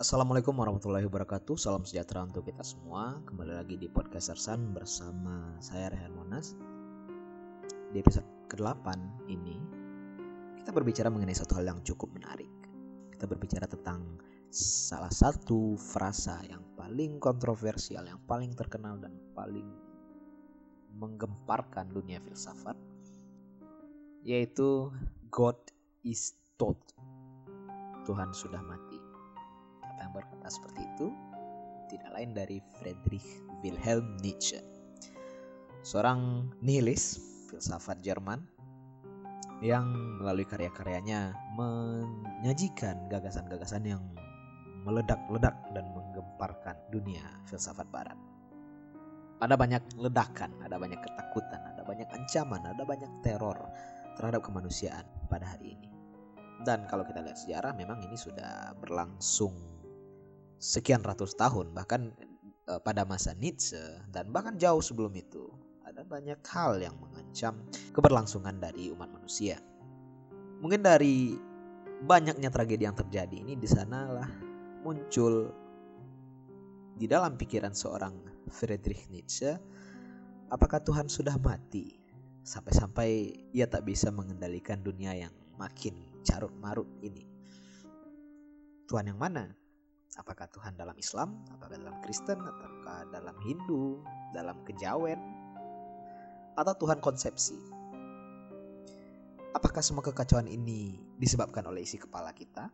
Assalamualaikum 0.00 0.56
warahmatullahi 0.56 1.04
wabarakatuh. 1.12 1.60
Salam 1.60 1.84
sejahtera 1.84 2.24
untuk 2.24 2.48
kita 2.48 2.64
semua. 2.64 3.20
Kembali 3.28 3.52
lagi 3.52 3.76
di 3.76 3.84
podcast 3.84 4.32
Sersan 4.32 4.72
bersama 4.72 5.60
saya 5.60 5.92
Rehan 5.92 6.16
Monas. 6.16 6.56
Di 7.92 8.00
episode 8.00 8.24
ke-8 8.48 8.96
ini 9.28 9.60
Kita 10.56 10.72
berbicara 10.72 11.12
mengenai 11.12 11.36
satu 11.36 11.60
hal 11.60 11.68
yang 11.68 11.84
cukup 11.84 12.16
menarik. 12.16 12.48
Kita 13.12 13.28
berbicara 13.28 13.68
tentang 13.68 14.16
salah 14.48 15.12
satu 15.12 15.76
frasa 15.76 16.40
yang 16.48 16.64
paling 16.80 17.20
kontroversial 17.20 18.08
Yang 18.08 18.24
paling 18.24 18.56
terkenal 18.56 18.96
dan 19.04 19.12
paling 19.36 19.68
menggemparkan 20.96 21.92
dunia 21.92 22.24
filsafat 22.24 22.80
Yaitu 24.24 24.88
God 25.28 25.60
is 26.08 26.32
dead 26.56 26.80
Tuhan 28.08 28.32
sudah 28.32 28.64
mati 28.64 28.89
berkata 30.14 30.46
seperti 30.50 30.82
itu 30.84 31.08
tidak 31.90 32.10
lain 32.14 32.30
dari 32.34 32.62
Friedrich 32.78 33.26
Wilhelm 33.66 34.18
Nietzsche. 34.22 34.62
Seorang 35.82 36.52
nihilis, 36.62 37.18
filsafat 37.50 37.98
Jerman 38.04 38.46
yang 39.60 39.84
melalui 40.22 40.48
karya-karyanya 40.48 41.34
menyajikan 41.58 43.10
gagasan-gagasan 43.12 43.84
yang 43.84 44.02
meledak-ledak 44.88 45.52
dan 45.76 45.84
menggemparkan 45.92 46.76
dunia 46.88 47.24
filsafat 47.44 47.84
barat. 47.92 48.16
Ada 49.40 49.56
banyak 49.56 49.96
ledakan, 49.96 50.52
ada 50.64 50.76
banyak 50.76 51.00
ketakutan, 51.00 51.60
ada 51.64 51.82
banyak 51.84 52.08
ancaman, 52.12 52.60
ada 52.64 52.84
banyak 52.84 53.08
teror 53.24 53.56
terhadap 54.16 54.44
kemanusiaan 54.44 55.04
pada 55.28 55.56
hari 55.56 55.76
ini. 55.76 55.88
Dan 56.60 56.84
kalau 56.88 57.08
kita 57.08 57.24
lihat 57.24 57.40
sejarah 57.40 57.72
memang 57.72 58.04
ini 58.04 58.16
sudah 58.20 58.76
berlangsung 58.84 59.56
sekian 60.60 61.00
ratus 61.00 61.32
tahun 61.40 61.72
bahkan 61.72 62.12
e, 62.68 62.76
pada 62.84 63.08
masa 63.08 63.32
Nietzsche 63.40 63.80
dan 64.12 64.28
bahkan 64.28 64.60
jauh 64.60 64.84
sebelum 64.84 65.16
itu 65.16 65.48
ada 65.88 66.04
banyak 66.04 66.38
hal 66.44 66.76
yang 66.78 66.94
mengancam 67.00 67.64
keberlangsungan 67.96 68.60
dari 68.60 68.92
umat 68.92 69.08
manusia. 69.08 69.58
Mungkin 70.60 70.84
dari 70.84 71.34
banyaknya 72.04 72.52
tragedi 72.52 72.84
yang 72.84 72.94
terjadi 72.94 73.40
ini 73.40 73.56
di 73.56 73.66
sanalah 73.66 74.28
muncul 74.84 75.48
di 77.00 77.08
dalam 77.08 77.40
pikiran 77.40 77.72
seorang 77.72 78.12
Friedrich 78.52 79.08
Nietzsche 79.08 79.56
apakah 80.52 80.84
Tuhan 80.84 81.08
sudah 81.08 81.40
mati 81.40 81.96
sampai-sampai 82.44 83.32
ia 83.56 83.64
tak 83.64 83.88
bisa 83.88 84.12
mengendalikan 84.12 84.84
dunia 84.84 85.16
yang 85.16 85.32
makin 85.56 85.96
carut 86.24 86.52
marut 86.60 86.88
ini. 87.00 87.24
Tuhan 88.90 89.06
yang 89.06 89.20
mana? 89.22 89.54
Apakah 90.18 90.50
Tuhan 90.50 90.74
dalam 90.74 90.98
Islam, 90.98 91.38
apakah 91.54 91.78
dalam 91.78 91.94
Kristen, 92.02 92.42
ataukah 92.42 93.06
dalam 93.14 93.36
Hindu, 93.46 94.02
dalam 94.34 94.58
kejawen, 94.66 95.22
atau 96.58 96.74
Tuhan 96.74 96.98
konsepsi? 96.98 97.54
Apakah 99.54 99.78
semua 99.82 100.02
kekacauan 100.02 100.50
ini 100.50 100.98
disebabkan 101.18 101.62
oleh 101.70 101.86
isi 101.86 101.94
kepala 101.94 102.34
kita? 102.34 102.70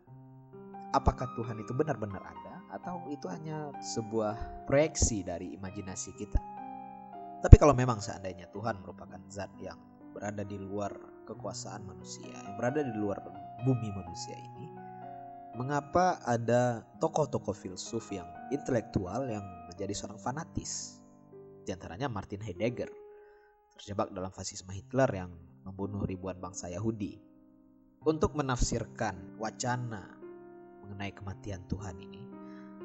Apakah 0.97 1.28
Tuhan 1.37 1.61
itu 1.61 1.77
benar-benar 1.77 2.25
ada, 2.25 2.55
atau 2.73 3.05
itu 3.12 3.28
hanya 3.28 3.69
sebuah 3.84 4.65
proyeksi 4.65 5.21
dari 5.21 5.53
imajinasi 5.61 6.17
kita? 6.17 6.41
Tapi 7.45 7.56
kalau 7.61 7.77
memang 7.77 8.00
seandainya 8.00 8.48
Tuhan 8.48 8.81
merupakan 8.81 9.21
zat 9.28 9.53
yang 9.61 9.77
berada 10.17 10.41
di 10.41 10.56
luar 10.56 10.97
kekuasaan 11.28 11.84
manusia, 11.84 12.33
yang 12.33 12.56
berada 12.56 12.81
di 12.81 12.97
luar 12.97 13.21
bumi 13.61 13.93
manusia 13.93 14.41
ini, 14.41 14.73
mengapa 15.57 16.21
ada 16.29 16.85
tokoh-tokoh 17.01 17.57
filsuf 17.57 18.12
yang 18.12 18.29
intelektual 18.53 19.25
yang 19.25 19.43
menjadi 19.73 19.97
seorang 19.97 20.21
fanatis. 20.21 21.01
Di 21.65 21.73
antaranya 21.73 22.12
Martin 22.12 22.45
Heidegger, 22.45 22.93
terjebak 23.75 24.12
dalam 24.12 24.28
fasisme 24.31 24.71
Hitler 24.77 25.09
yang 25.16 25.33
membunuh 25.65 26.05
ribuan 26.05 26.37
bangsa 26.37 26.69
Yahudi. 26.69 27.16
Untuk 28.06 28.39
menafsirkan 28.39 29.41
wacana 29.41 30.06
mengenai 30.84 31.11
kematian 31.11 31.65
Tuhan 31.66 31.99
ini, 31.99 32.22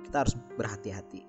kita 0.07 0.25
harus 0.25 0.33
berhati-hati. 0.57 1.21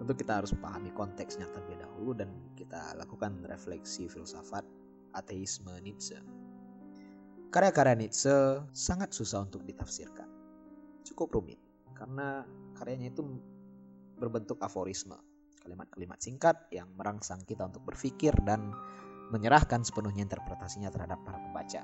Tentu 0.00 0.12
kita 0.16 0.40
harus 0.42 0.56
pahami 0.56 0.90
konteksnya 0.96 1.46
terlebih 1.52 1.84
dahulu 1.84 2.16
dan 2.16 2.32
kita 2.56 2.96
lakukan 2.96 3.44
refleksi 3.46 4.08
filsafat 4.08 4.64
ateisme 5.12 5.70
Nietzsche. 5.84 6.39
Karya-karya 7.50 7.98
Nietzsche 7.98 8.62
sangat 8.70 9.10
susah 9.10 9.42
untuk 9.42 9.66
ditafsirkan. 9.66 10.30
Cukup 11.02 11.34
rumit 11.34 11.58
karena 11.98 12.46
karyanya 12.78 13.10
itu 13.10 13.26
berbentuk 14.22 14.62
aforisme, 14.62 15.18
kalimat-kalimat 15.58 16.22
singkat 16.22 16.70
yang 16.70 16.86
merangsang 16.94 17.42
kita 17.42 17.66
untuk 17.66 17.82
berpikir 17.90 18.30
dan 18.46 18.70
menyerahkan 19.34 19.82
sepenuhnya 19.82 20.30
interpretasinya 20.30 20.94
terhadap 20.94 21.18
para 21.26 21.42
pembaca. 21.42 21.82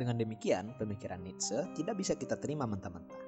Dengan 0.00 0.16
demikian, 0.16 0.72
pemikiran 0.80 1.20
Nietzsche 1.20 1.68
tidak 1.76 2.00
bisa 2.00 2.16
kita 2.16 2.40
terima 2.40 2.64
mentah-mentah. 2.64 3.20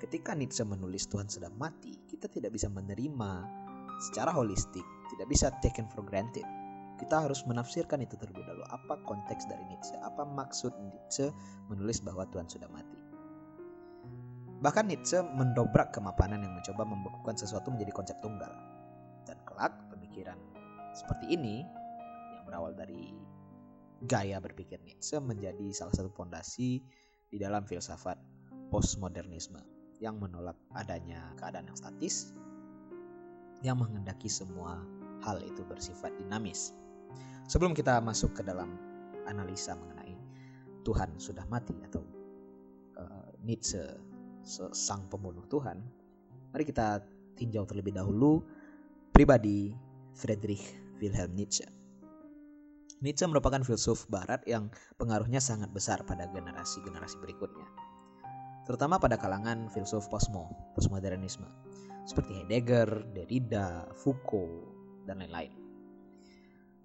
Ketika 0.00 0.32
Nietzsche 0.32 0.64
menulis 0.64 1.12
Tuhan 1.12 1.28
sudah 1.28 1.52
mati, 1.52 1.92
kita 2.08 2.24
tidak 2.24 2.56
bisa 2.56 2.72
menerima 2.72 3.32
secara 4.00 4.32
holistik, 4.32 4.84
tidak 5.12 5.28
bisa 5.28 5.52
taken 5.60 5.84
for 5.92 6.00
granted 6.00 6.48
kita 7.02 7.26
harus 7.26 7.42
menafsirkan 7.50 7.98
itu 8.06 8.14
terlebih 8.14 8.46
dahulu. 8.46 8.62
Apa 8.70 8.94
konteks 9.02 9.50
dari 9.50 9.66
Nietzsche? 9.66 9.98
Apa 9.98 10.22
maksud 10.22 10.70
Nietzsche 10.86 11.34
menulis 11.66 11.98
bahwa 11.98 12.22
Tuhan 12.30 12.46
sudah 12.46 12.70
mati? 12.70 12.94
Bahkan 14.62 14.86
Nietzsche 14.86 15.18
mendobrak 15.18 15.90
kemapanan 15.90 16.46
yang 16.46 16.54
mencoba 16.54 16.86
membekukan 16.86 17.34
sesuatu 17.34 17.74
menjadi 17.74 17.90
konsep 17.90 18.16
tunggal. 18.22 18.54
Dan 19.26 19.34
kelak 19.42 19.74
pemikiran 19.90 20.38
seperti 20.94 21.34
ini 21.34 21.66
yang 22.38 22.46
berawal 22.46 22.70
dari 22.70 23.10
gaya 24.06 24.38
berpikir 24.38 24.78
Nietzsche 24.86 25.18
menjadi 25.18 25.74
salah 25.74 25.98
satu 25.98 26.14
fondasi 26.14 26.78
di 27.26 27.36
dalam 27.42 27.66
filsafat 27.66 28.14
postmodernisme 28.70 29.58
yang 29.98 30.22
menolak 30.22 30.58
adanya 30.78 31.34
keadaan 31.34 31.66
yang 31.66 31.78
statis 31.78 32.30
yang 33.62 33.78
menghendaki 33.78 34.26
semua 34.26 34.82
hal 35.22 35.38
itu 35.42 35.62
bersifat 35.66 36.10
dinamis. 36.18 36.74
Sebelum 37.48 37.76
kita 37.76 38.00
masuk 38.00 38.38
ke 38.38 38.42
dalam 38.46 38.76
analisa 39.28 39.76
mengenai 39.76 40.14
Tuhan 40.82 41.14
sudah 41.20 41.46
mati 41.46 41.76
atau 41.86 42.02
uh, 42.98 43.30
Nietzsche 43.44 43.82
sang 44.74 45.06
pembunuh 45.06 45.46
Tuhan, 45.46 45.78
mari 46.50 46.64
kita 46.66 47.02
tinjau 47.38 47.62
terlebih 47.62 47.94
dahulu 47.94 48.42
pribadi 49.14 49.70
Friedrich 50.16 50.64
Wilhelm 50.98 51.38
Nietzsche. 51.38 51.66
Nietzsche 53.02 53.26
merupakan 53.26 53.62
filsuf 53.66 54.06
barat 54.06 54.46
yang 54.46 54.70
pengaruhnya 54.94 55.42
sangat 55.42 55.74
besar 55.74 56.06
pada 56.06 56.30
generasi-generasi 56.30 57.18
berikutnya. 57.18 57.66
Terutama 58.62 59.02
pada 59.02 59.18
kalangan 59.18 59.66
filsuf 59.74 60.06
posmo, 60.06 60.54
postmodernisme, 60.78 61.50
seperti 62.06 62.42
Heidegger, 62.42 63.02
Derrida, 63.10 63.90
Foucault, 63.98 64.70
dan 65.02 65.18
lain-lain. 65.18 65.61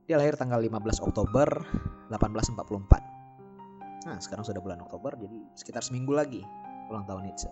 Dia 0.08 0.16
lahir 0.16 0.40
tanggal 0.40 0.64
15 0.64 1.04
Oktober 1.04 1.68
1844. 2.08 4.08
Nah, 4.08 4.16
sekarang 4.24 4.48
sudah 4.48 4.64
bulan 4.64 4.80
Oktober, 4.80 5.20
jadi 5.20 5.36
sekitar 5.52 5.84
seminggu 5.84 6.16
lagi 6.16 6.40
ulang 6.88 7.04
tahun 7.04 7.28
Nietzsche. 7.28 7.52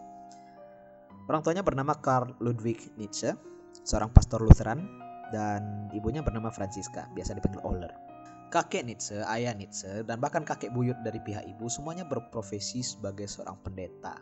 Orang 1.28 1.44
tuanya 1.44 1.68
bernama 1.68 2.00
Karl 2.00 2.32
Ludwig 2.40 2.80
Nietzsche, 2.96 3.36
seorang 3.84 4.08
pastor 4.16 4.40
Lutheran, 4.40 4.88
dan 5.36 5.92
ibunya 5.92 6.24
bernama 6.24 6.48
Francisca, 6.48 7.12
biasa 7.12 7.36
dipanggil 7.36 7.60
Oller. 7.68 7.92
Kakek 8.56 8.88
Nietzsche, 8.88 9.20
ayah 9.28 9.52
Nietzsche, 9.52 10.08
dan 10.08 10.24
bahkan 10.24 10.48
kakek 10.48 10.72
buyut 10.72 10.96
dari 11.04 11.20
pihak 11.20 11.44
ibu 11.44 11.68
semuanya 11.68 12.08
berprofesi 12.08 12.80
sebagai 12.80 13.28
seorang 13.28 13.60
pendeta. 13.68 14.16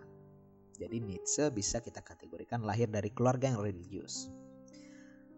Jadi 0.73 1.05
Nietzsche 1.05 1.53
bisa 1.53 1.85
kita 1.85 2.01
kategorikan 2.01 2.65
lahir 2.65 2.89
dari 2.89 3.13
keluarga 3.13 3.53
yang 3.53 3.61
religius. 3.61 4.33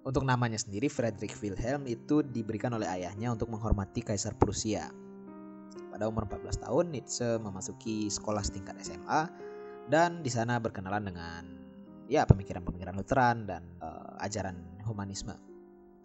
Untuk 0.05 0.21
namanya 0.21 0.61
sendiri, 0.61 0.85
Friedrich 0.85 1.33
Wilhelm 1.41 1.89
itu 1.89 2.21
diberikan 2.21 2.69
oleh 2.77 2.85
ayahnya 2.85 3.33
untuk 3.33 3.49
menghormati 3.49 4.05
Kaisar 4.05 4.37
Prusia. 4.37 4.93
Pada 5.89 6.05
umur 6.05 6.29
14 6.29 6.61
tahun, 6.61 6.93
Nietzsche 6.93 7.41
memasuki 7.41 8.05
sekolah 8.13 8.45
setingkat 8.45 8.77
SMA 8.85 9.21
dan 9.89 10.21
di 10.21 10.29
sana 10.29 10.61
berkenalan 10.61 11.09
dengan 11.09 11.41
ya 12.05 12.21
pemikiran-pemikiran 12.29 12.93
Lutheran 12.93 13.49
dan 13.49 13.65
uh, 13.81 14.13
ajaran 14.21 14.61
humanisme. 14.85 15.33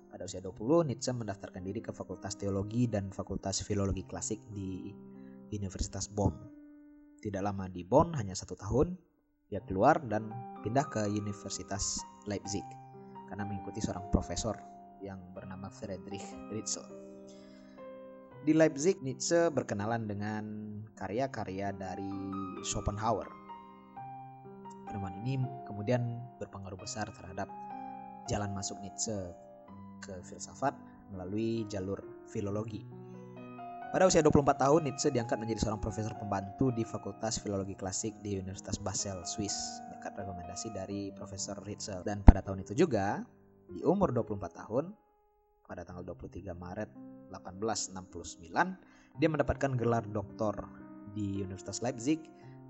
Pada 0.08 0.24
usia 0.24 0.40
20, 0.40 0.88
Nietzsche 0.88 1.12
mendaftarkan 1.12 1.60
diri 1.60 1.84
ke 1.84 1.92
Fakultas 1.92 2.40
Teologi 2.40 2.88
dan 2.88 3.12
Fakultas 3.12 3.60
Filologi 3.60 4.08
Klasik 4.08 4.40
di 4.48 4.96
Universitas 5.52 6.08
Bonn. 6.08 6.40
Tidak 7.20 7.44
lama 7.44 7.68
di 7.68 7.84
Bonn, 7.84 8.16
hanya 8.16 8.32
satu 8.32 8.56
tahun, 8.56 8.96
dia 9.52 9.60
keluar 9.68 10.00
dan 10.08 10.32
pindah 10.64 10.88
ke 10.88 11.04
Universitas 11.04 12.00
Leipzig 12.24 12.64
karena 13.30 13.46
mengikuti 13.46 13.78
seorang 13.78 14.10
profesor 14.10 14.58
yang 15.00 15.22
bernama 15.32 15.70
Friedrich 15.70 16.26
Ritzel. 16.50 16.84
Di 18.40 18.56
Leipzig, 18.56 18.98
Nietzsche 19.04 19.52
berkenalan 19.52 20.08
dengan 20.08 20.44
karya-karya 20.96 21.76
dari 21.76 22.08
Schopenhauer. 22.64 23.28
Penemuan 24.88 25.14
ini 25.22 25.38
kemudian 25.68 26.18
berpengaruh 26.40 26.80
besar 26.80 27.06
terhadap 27.12 27.52
jalan 28.26 28.50
masuk 28.56 28.80
Nietzsche 28.80 29.14
ke 30.00 30.18
filsafat 30.24 30.72
melalui 31.12 31.68
jalur 31.68 32.00
filologi. 32.32 32.88
Pada 33.90 34.06
usia 34.06 34.22
24 34.22 34.56
tahun, 34.56 34.80
Nietzsche 34.86 35.10
diangkat 35.10 35.36
menjadi 35.36 35.66
seorang 35.66 35.82
profesor 35.82 36.14
pembantu 36.14 36.70
di 36.70 36.86
Fakultas 36.86 37.42
Filologi 37.42 37.74
Klasik 37.74 38.14
di 38.22 38.38
Universitas 38.38 38.78
Basel, 38.78 39.20
Swiss, 39.26 39.82
berkat 40.00 40.16
rekomendasi 40.16 40.72
dari 40.72 41.12
Profesor 41.12 41.60
Ritzel. 41.60 42.00
Dan 42.00 42.24
pada 42.24 42.40
tahun 42.40 42.64
itu 42.64 42.72
juga, 42.72 43.20
di 43.68 43.84
umur 43.84 44.16
24 44.16 44.48
tahun, 44.48 44.96
pada 45.68 45.84
tanggal 45.84 46.16
23 46.16 46.56
Maret 46.56 46.88
1869, 47.28 48.48
dia 49.20 49.28
mendapatkan 49.28 49.76
gelar 49.76 50.00
doktor 50.08 50.56
di 51.12 51.44
Universitas 51.44 51.84
Leipzig 51.84 52.16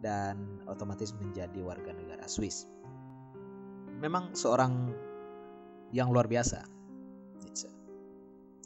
dan 0.03 0.59
otomatis 0.67 1.15
menjadi 1.23 1.63
warga 1.63 1.95
negara 1.95 2.27
Swiss. 2.27 2.67
Memang 4.03 4.35
seorang 4.35 4.91
yang 5.95 6.11
luar 6.11 6.27
biasa, 6.27 6.67
Nietzsche. 7.47 7.71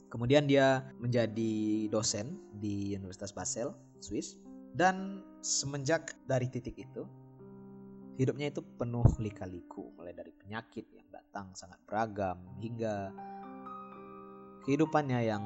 Kemudian 0.08 0.48
dia 0.48 0.88
menjadi 1.04 1.84
dosen 1.92 2.40
di 2.56 2.96
Universitas 2.96 3.36
Basel, 3.36 3.76
Swiss. 4.00 4.40
Dan 4.72 5.20
semenjak 5.44 6.16
dari 6.24 6.48
titik 6.48 6.80
itu, 6.80 7.04
hidupnya 8.18 8.50
itu 8.50 8.62
penuh 8.62 9.06
lika-liku. 9.18 9.90
Mulai 9.98 10.14
dari 10.14 10.30
penyakit 10.30 10.86
yang 10.94 11.08
datang 11.10 11.50
sangat 11.58 11.82
beragam, 11.86 12.38
hingga 12.62 13.10
kehidupannya 14.64 15.20
yang 15.26 15.44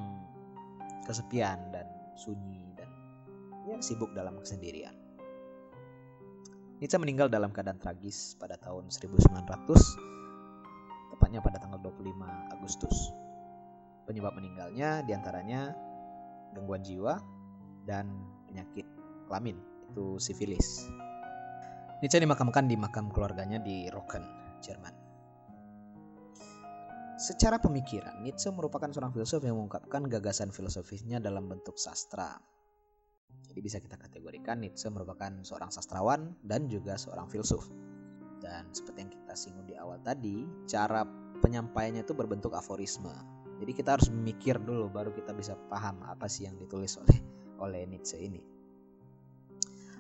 kesepian 1.08 1.72
dan 1.72 1.88
sunyi 2.14 2.68
dan 2.76 2.88
ya 3.64 3.80
sibuk 3.80 4.12
dalam 4.12 4.36
kesendirian. 4.36 4.92
Nietzsche 6.78 7.00
meninggal 7.00 7.26
dalam 7.26 7.50
keadaan 7.50 7.82
tragis 7.82 8.38
pada 8.38 8.54
tahun 8.54 8.86
1900, 8.86 11.10
tepatnya 11.10 11.42
pada 11.42 11.58
tanggal 11.58 11.82
25 11.82 12.54
Agustus. 12.54 13.10
Penyebab 14.06 14.38
meninggalnya 14.38 15.02
di 15.02 15.10
antaranya 15.10 15.74
gangguan 16.54 16.86
jiwa 16.86 17.18
dan 17.82 18.06
penyakit 18.46 18.86
kelamin, 19.26 19.58
itu 19.90 20.22
sifilis. 20.22 20.86
Nietzsche 21.98 22.22
dimakamkan 22.22 22.70
di 22.70 22.78
makam 22.78 23.10
keluarganya 23.10 23.58
di 23.58 23.90
Rocken, 23.90 24.22
Jerman. 24.62 24.94
Secara 27.18 27.58
pemikiran, 27.58 28.22
Nietzsche 28.22 28.54
merupakan 28.54 28.86
seorang 28.94 29.10
filsuf 29.10 29.42
yang 29.42 29.58
mengungkapkan 29.58 30.06
gagasan 30.06 30.54
filosofisnya 30.54 31.18
dalam 31.18 31.50
bentuk 31.50 31.74
sastra. 31.74 32.38
Jadi 33.50 33.58
bisa 33.58 33.82
kita 33.82 33.98
kategorikan 33.98 34.62
Nietzsche 34.62 34.86
merupakan 34.86 35.42
seorang 35.42 35.74
sastrawan 35.74 36.38
dan 36.46 36.70
juga 36.70 36.94
seorang 36.94 37.26
filsuf. 37.26 37.66
Dan 38.38 38.70
seperti 38.70 39.02
yang 39.02 39.12
kita 39.18 39.34
singgung 39.34 39.66
di 39.66 39.74
awal 39.74 39.98
tadi, 39.98 40.46
cara 40.70 41.02
penyampaiannya 41.42 42.06
itu 42.06 42.14
berbentuk 42.14 42.54
aforisme 42.54 43.38
jadi 43.58 43.72
kita 43.74 43.98
harus 43.98 44.08
mikir 44.08 44.62
dulu 44.62 44.86
baru 44.86 45.10
kita 45.10 45.34
bisa 45.34 45.58
paham 45.66 45.98
apa 46.06 46.30
sih 46.30 46.46
yang 46.46 46.54
ditulis 46.54 46.94
oleh 47.02 47.18
oleh 47.58 47.82
Nietzsche 47.90 48.14
ini. 48.22 48.38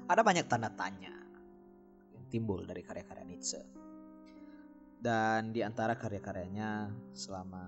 Ada 0.08 0.22
banyak 0.22 0.46
tanda 0.46 0.70
tanya 0.72 1.17
timbul 2.28 2.64
dari 2.68 2.84
karya-karya 2.84 3.24
Nietzsche. 3.24 3.60
Dan 4.98 5.54
di 5.54 5.62
antara 5.62 5.94
karya-karyanya 5.94 6.92
selama 7.14 7.64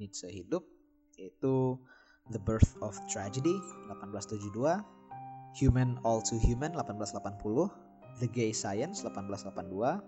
Nietzsche 0.00 0.28
hidup 0.32 0.64
yaitu 1.20 1.76
The 2.32 2.40
Birth 2.40 2.78
of 2.80 2.96
Tragedy 3.10 3.58
1872, 3.90 4.80
Human 5.60 5.98
All 6.06 6.22
Too 6.22 6.38
Human 6.40 6.72
1880, 6.78 7.68
The 8.22 8.28
Gay 8.30 8.54
Science 8.54 9.02
1882, 9.04 10.00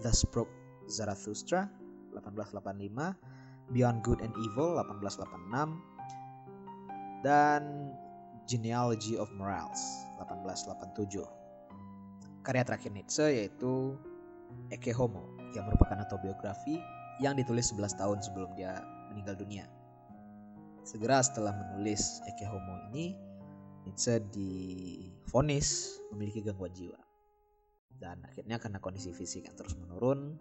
The 0.00 0.12
Spoke 0.14 0.52
Zarathustra 0.88 1.68
1885, 2.14 3.18
Beyond 3.74 3.98
Good 4.06 4.22
and 4.22 4.32
Evil 4.38 4.78
1886 4.78 5.82
dan 7.26 7.90
Genealogy 8.46 9.18
of 9.18 9.26
Morals 9.34 9.82
1887. 10.22 11.35
Karya 12.46 12.62
terakhir 12.62 12.94
Nietzsche 12.94 13.26
yaitu 13.26 13.98
Ecce 14.70 14.94
Homo 14.94 15.26
yang 15.58 15.66
merupakan 15.66 15.98
autobiografi 15.98 16.78
yang 17.18 17.34
ditulis 17.34 17.74
11 17.74 17.98
tahun 17.98 18.22
sebelum 18.22 18.54
dia 18.54 18.86
meninggal 19.10 19.34
dunia. 19.34 19.66
Segera 20.86 21.18
setelah 21.18 21.50
menulis 21.50 22.22
Ecce 22.30 22.46
Homo 22.46 22.78
ini, 22.94 23.18
Nietzsche 23.82 24.22
difonis 24.30 25.98
memiliki 26.14 26.46
gangguan 26.46 26.70
jiwa. 26.70 27.02
Dan 27.98 28.22
akhirnya 28.22 28.62
karena 28.62 28.78
kondisi 28.78 29.10
fisik 29.10 29.50
yang 29.50 29.58
terus 29.58 29.74
menurun, 29.74 30.38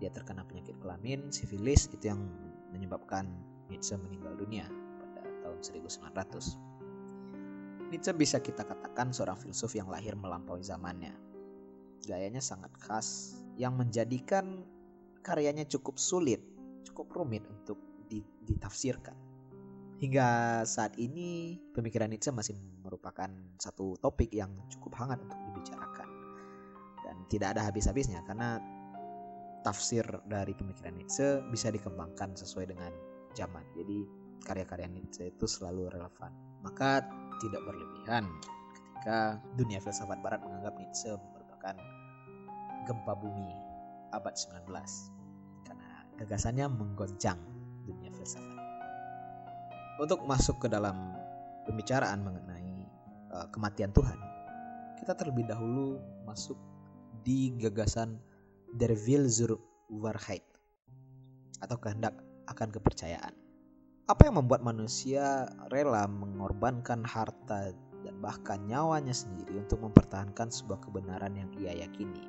dia 0.00 0.08
terkena 0.08 0.48
penyakit 0.48 0.80
kelamin, 0.80 1.28
sifilis 1.28 1.92
itu 1.92 2.08
yang 2.08 2.32
menyebabkan 2.72 3.28
Nietzsche 3.68 3.92
meninggal 4.00 4.40
dunia 4.40 4.64
pada 4.96 5.28
tahun 5.44 5.60
1900. 5.60 6.69
Nietzsche 7.90 8.14
bisa 8.14 8.38
kita 8.38 8.62
katakan 8.62 9.10
seorang 9.10 9.34
filsuf 9.34 9.74
yang 9.74 9.90
lahir 9.90 10.14
melampaui 10.14 10.62
zamannya. 10.62 11.10
Gayanya 12.06 12.38
sangat 12.38 12.70
khas 12.78 13.34
yang 13.58 13.74
menjadikan 13.74 14.62
karyanya 15.26 15.66
cukup 15.66 15.98
sulit, 15.98 16.38
cukup 16.86 17.10
rumit 17.12 17.42
untuk 17.50 17.82
ditafsirkan. 18.46 19.18
Hingga 20.00 20.62
saat 20.64 20.96
ini 20.96 21.60
pemikiran 21.76 22.08
Nietzsche 22.08 22.32
masih 22.32 22.56
merupakan 22.80 23.28
satu 23.60 24.00
topik 24.00 24.32
yang 24.32 24.48
cukup 24.72 24.96
hangat 24.96 25.20
untuk 25.20 25.36
dibicarakan. 25.50 26.08
Dan 27.04 27.16
tidak 27.28 27.58
ada 27.58 27.68
habis-habisnya 27.68 28.24
karena 28.24 28.56
tafsir 29.60 30.06
dari 30.24 30.56
pemikiran 30.56 30.96
Nietzsche 30.96 31.44
bisa 31.52 31.68
dikembangkan 31.68 32.32
sesuai 32.32 32.72
dengan 32.72 32.94
zaman. 33.36 33.66
Jadi 33.76 33.98
karya-karya 34.40 34.88
Nietzsche 34.88 35.28
itu 35.28 35.44
selalu 35.44 35.92
relevan. 35.92 36.32
Maka 36.64 37.04
tidak 37.40 37.64
berlebihan 37.64 38.28
ketika 38.76 39.40
dunia 39.56 39.80
filsafat 39.80 40.20
barat 40.20 40.44
menganggap 40.44 40.76
Nietzsche 40.76 41.16
merupakan 41.16 41.74
gempa 42.84 43.12
bumi 43.16 43.50
abad 44.12 44.36
19 44.36 44.68
karena 45.64 45.90
gagasannya 46.20 46.66
menggoncang 46.68 47.40
dunia 47.88 48.12
filsafat. 48.12 48.60
Untuk 50.00 50.24
masuk 50.24 50.64
ke 50.64 50.68
dalam 50.68 51.16
pembicaraan 51.64 52.20
mengenai 52.24 52.88
uh, 53.32 53.48
kematian 53.52 53.92
Tuhan, 53.92 54.16
kita 55.00 55.16
terlebih 55.16 55.48
dahulu 55.48 56.00
masuk 56.28 56.56
di 57.24 57.52
gagasan 57.56 58.20
der 58.76 58.92
Will 59.08 59.28
zur 59.28 59.60
Wahrheit 59.88 60.44
atau 61.60 61.76
kehendak 61.80 62.16
akan 62.48 62.68
kepercayaan. 62.68 63.39
Apa 64.10 64.26
yang 64.26 64.42
membuat 64.42 64.66
manusia 64.66 65.46
rela 65.70 66.10
mengorbankan 66.10 67.06
harta 67.06 67.70
dan 68.02 68.14
bahkan 68.18 68.58
nyawanya 68.66 69.14
sendiri 69.14 69.62
untuk 69.62 69.86
mempertahankan 69.86 70.50
sebuah 70.50 70.82
kebenaran 70.82 71.30
yang 71.38 71.46
ia 71.62 71.86
yakini? 71.86 72.26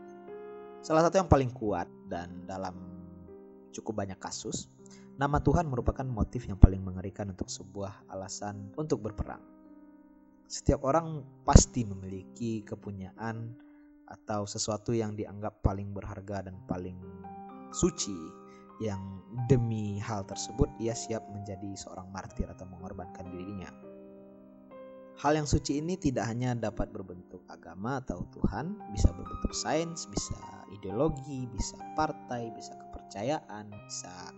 Salah 0.86 1.02
satu 1.02 1.18
yang 1.18 1.26
paling 1.26 1.50
kuat 1.50 1.90
dan 2.06 2.46
dalam 2.46 2.78
cukup 3.74 3.98
banyak 3.98 4.22
kasus, 4.22 4.70
nama 5.18 5.42
Tuhan 5.42 5.74
merupakan 5.74 6.06
motif 6.06 6.46
yang 6.46 6.62
paling 6.62 6.86
mengerikan 6.86 7.34
untuk 7.34 7.50
sebuah 7.50 8.14
alasan 8.14 8.78
untuk 8.78 9.02
berperang. 9.02 9.42
Setiap 10.46 10.86
orang 10.86 11.26
pasti 11.42 11.82
memiliki 11.82 12.62
kepunyaan 12.62 13.58
atau 14.06 14.46
sesuatu 14.46 14.94
yang 14.94 15.18
dianggap 15.18 15.66
paling 15.66 15.98
berharga 15.98 16.46
dan 16.46 16.62
paling 16.70 17.02
suci 17.74 18.41
yang 18.82 19.22
demi 19.48 20.02
hal 20.02 20.26
tersebut 20.26 20.68
ia 20.82 20.98
siap 20.98 21.24
menjadi 21.30 21.78
seorang 21.78 22.10
martir 22.10 22.50
atau 22.50 22.66
mengorbankan 22.68 23.30
dirinya. 23.30 23.70
Hal 25.22 25.38
yang 25.38 25.46
suci 25.46 25.78
ini 25.78 26.02
tidak 26.02 26.26
hanya 26.34 26.58
dapat 26.58 26.90
berbentuk 26.90 27.46
agama 27.46 28.02
atau 28.02 28.26
Tuhan, 28.34 28.74
bisa 28.90 29.14
berbentuk 29.14 29.54
sains, 29.54 30.10
bisa 30.10 30.34
ideologi, 30.74 31.46
bisa 31.54 31.78
partai, 31.94 32.50
bisa 32.58 32.74
kepercayaan, 32.74 33.70
bisa 33.86 34.34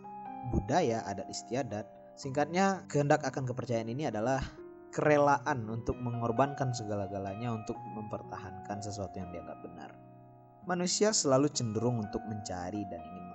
budaya, 0.52 1.00
adat 1.08 1.32
istiadat. 1.32 1.88
Singkatnya, 2.20 2.84
kehendak 2.92 3.24
akan 3.24 3.48
kepercayaan 3.48 3.88
ini 3.96 4.12
adalah 4.12 4.44
kerelaan 4.92 5.66
untuk 5.72 5.98
mengorbankan 5.98 6.76
segala-galanya 6.76 7.50
untuk 7.50 7.80
mempertahankan 7.98 8.84
sesuatu 8.84 9.18
yang 9.18 9.32
dianggap 9.32 9.64
benar. 9.66 9.90
Manusia 10.70 11.16
selalu 11.16 11.48
cenderung 11.50 12.00
untuk 12.04 12.22
mencari 12.28 12.86
dan 12.92 13.02
ingin 13.02 13.33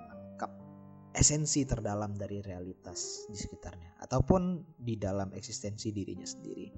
esensi 1.19 1.67
terdalam 1.67 2.15
dari 2.15 2.39
realitas 2.39 3.27
di 3.27 3.35
sekitarnya 3.35 3.99
ataupun 3.99 4.63
di 4.79 4.95
dalam 4.95 5.35
eksistensi 5.35 5.91
dirinya 5.91 6.23
sendiri. 6.23 6.71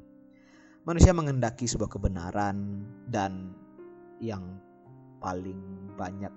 Manusia 0.81 1.13
menghendaki 1.13 1.69
sebuah 1.69 1.93
kebenaran 1.93 2.81
dan 3.05 3.53
yang 4.17 4.57
paling 5.21 5.93
banyak 5.93 6.33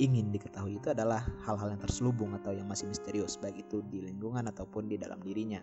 ingin 0.00 0.32
diketahui 0.32 0.80
itu 0.80 0.96
adalah 0.96 1.20
hal-hal 1.44 1.76
yang 1.76 1.80
terselubung 1.84 2.32
atau 2.32 2.56
yang 2.56 2.64
masih 2.64 2.88
misterius 2.88 3.36
baik 3.36 3.68
itu 3.68 3.84
di 3.92 4.00
lingkungan 4.00 4.48
ataupun 4.48 4.88
di 4.88 4.96
dalam 4.96 5.20
dirinya. 5.20 5.60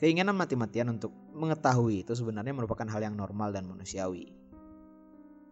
Keinginan 0.00 0.32
mati-matian 0.32 0.96
untuk 0.96 1.12
mengetahui 1.36 2.08
itu 2.08 2.16
sebenarnya 2.16 2.56
merupakan 2.56 2.88
hal 2.88 3.04
yang 3.04 3.16
normal 3.16 3.52
dan 3.52 3.68
manusiawi. 3.68 4.32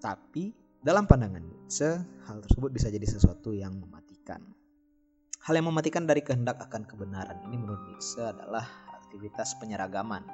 Tapi 0.00 0.64
Dalam 0.84 1.08
pandangan 1.08 1.40
Nietzsche, 1.40 1.96
hal 2.28 2.44
tersebut 2.44 2.68
bisa 2.68 2.92
jadi 2.92 3.08
sesuatu 3.08 3.56
yang 3.56 3.72
mematikan. 3.72 4.13
Hal 5.44 5.60
yang 5.60 5.68
mematikan 5.68 6.08
dari 6.08 6.24
kehendak 6.24 6.56
akan 6.56 6.88
kebenaran 6.88 7.36
ini 7.44 7.60
menurut 7.60 7.84
Nietzsche 7.92 8.24
adalah 8.24 8.64
aktivitas 8.96 9.60
penyeragaman 9.60 10.24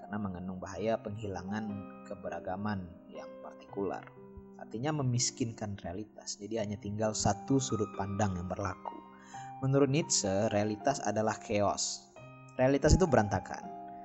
karena 0.00 0.16
mengandung 0.16 0.56
bahaya 0.56 0.96
penghilangan 0.96 1.68
keberagaman 2.08 2.88
yang 3.12 3.28
partikular. 3.44 4.00
Artinya 4.56 4.96
memiskinkan 5.04 5.76
realitas, 5.84 6.40
jadi 6.40 6.64
hanya 6.64 6.80
tinggal 6.80 7.12
satu 7.12 7.60
sudut 7.60 7.92
pandang 7.98 8.32
yang 8.38 8.48
berlaku. 8.48 8.96
Menurut 9.60 9.92
Nietzsche, 9.92 10.48
realitas 10.48 11.02
adalah 11.04 11.36
chaos. 11.36 12.08
Realitas 12.56 12.96
itu 12.96 13.04
berantakan, 13.04 13.60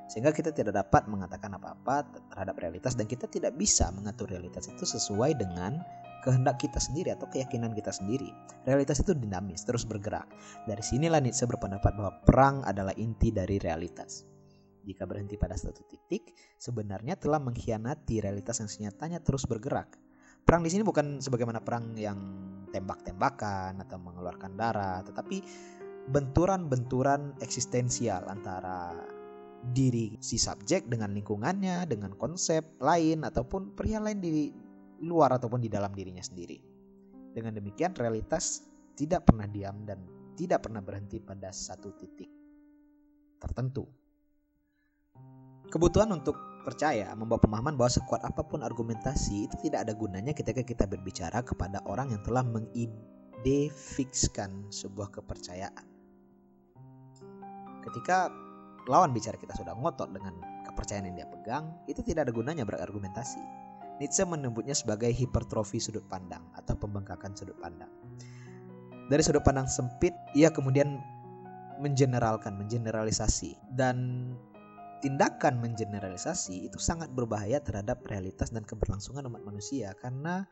sehingga 0.08 0.32
kita 0.32 0.56
tidak 0.56 0.76
dapat 0.80 1.06
mengatakan 1.12 1.56
apa-apa 1.60 2.08
terhadap 2.32 2.56
realitas 2.60 2.96
dan 2.96 3.06
kita 3.06 3.28
tidak 3.28 3.56
bisa 3.60 3.92
mengatur 3.92 4.32
realitas 4.32 4.72
itu 4.72 4.88
sesuai 4.88 5.36
dengan 5.36 5.84
kehendak 6.28 6.60
kita 6.60 6.76
sendiri 6.76 7.16
atau 7.16 7.32
keyakinan 7.32 7.72
kita 7.72 7.96
sendiri. 7.96 8.28
Realitas 8.68 9.00
itu 9.00 9.16
dinamis, 9.16 9.64
terus 9.64 9.88
bergerak. 9.88 10.28
Dari 10.68 10.84
sinilah 10.84 11.24
Nietzsche 11.24 11.48
berpendapat 11.48 11.96
bahwa 11.96 12.12
perang 12.28 12.68
adalah 12.68 12.92
inti 13.00 13.32
dari 13.32 13.56
realitas. 13.64 14.28
Jika 14.84 15.08
berhenti 15.08 15.40
pada 15.40 15.56
satu 15.56 15.88
titik, 15.88 16.36
sebenarnya 16.60 17.16
telah 17.16 17.40
mengkhianati 17.40 18.20
realitas 18.20 18.60
yang 18.60 18.68
senyatanya 18.68 19.24
terus 19.24 19.48
bergerak. 19.48 19.96
Perang 20.44 20.64
di 20.64 20.72
sini 20.72 20.84
bukan 20.84 21.24
sebagaimana 21.24 21.64
perang 21.64 21.96
yang 21.96 22.20
tembak-tembakan 22.76 23.80
atau 23.88 23.98
mengeluarkan 24.00 24.60
darah, 24.60 25.00
tetapi 25.08 25.44
benturan-benturan 26.12 27.40
eksistensial 27.40 28.28
antara 28.28 28.96
diri 29.76 30.16
si 30.24 30.40
subjek 30.40 30.88
dengan 30.88 31.12
lingkungannya, 31.12 31.88
dengan 31.88 32.16
konsep 32.16 32.80
lain 32.80 33.28
ataupun 33.28 33.76
pria 33.76 34.00
lain 34.00 34.24
di 34.24 34.67
luar 35.04 35.38
ataupun 35.38 35.62
di 35.62 35.70
dalam 35.70 35.94
dirinya 35.94 36.24
sendiri. 36.24 36.58
Dengan 37.34 37.54
demikian 37.54 37.94
realitas 37.94 38.66
tidak 38.98 39.30
pernah 39.30 39.46
diam 39.46 39.86
dan 39.86 40.02
tidak 40.34 40.66
pernah 40.66 40.82
berhenti 40.82 41.22
pada 41.22 41.54
satu 41.54 41.94
titik 41.98 42.30
tertentu. 43.38 43.86
Kebutuhan 45.68 46.08
untuk 46.16 46.38
percaya 46.66 47.16
membawa 47.16 47.40
pemahaman 47.40 47.78
bahwa 47.80 47.90
sekuat 47.92 48.26
apa 48.28 48.44
pun 48.44 48.64
argumentasi 48.66 49.44
itu 49.48 49.56
tidak 49.64 49.82
ada 49.88 49.94
gunanya 49.96 50.34
ketika 50.36 50.64
kita 50.64 50.88
berbicara 50.90 51.44
kepada 51.46 51.80
orang 51.88 52.12
yang 52.12 52.24
telah 52.24 52.44
mengidefikskan 52.44 54.72
sebuah 54.72 55.12
kepercayaan. 55.16 55.86
Ketika 57.88 58.28
lawan 58.88 59.14
bicara 59.16 59.38
kita 59.40 59.56
sudah 59.56 59.76
ngotot 59.80 60.12
dengan 60.12 60.34
kepercayaan 60.68 61.06
yang 61.12 61.18
dia 61.24 61.28
pegang, 61.32 61.72
itu 61.88 62.04
tidak 62.04 62.28
ada 62.28 62.36
gunanya 62.36 62.68
berargumentasi. 62.68 63.40
Nietzsche 63.98 64.24
menyebutnya 64.26 64.78
sebagai 64.78 65.10
hipertrofi 65.10 65.82
sudut 65.82 66.06
pandang 66.06 66.46
atau 66.54 66.78
pembengkakan 66.78 67.34
sudut 67.34 67.58
pandang. 67.58 67.90
Dari 69.08 69.22
sudut 69.24 69.42
pandang 69.42 69.66
sempit, 69.66 70.14
ia 70.38 70.54
kemudian 70.54 71.02
mengeneralkan, 71.82 72.58
mengeneralisasi 72.58 73.58
dan 73.74 74.30
tindakan 75.00 75.62
mengeneralisasi 75.62 76.66
itu 76.66 76.82
sangat 76.82 77.14
berbahaya 77.14 77.62
terhadap 77.62 78.02
realitas 78.10 78.50
dan 78.50 78.66
keberlangsungan 78.66 79.30
umat 79.30 79.46
manusia 79.46 79.94
karena 80.02 80.50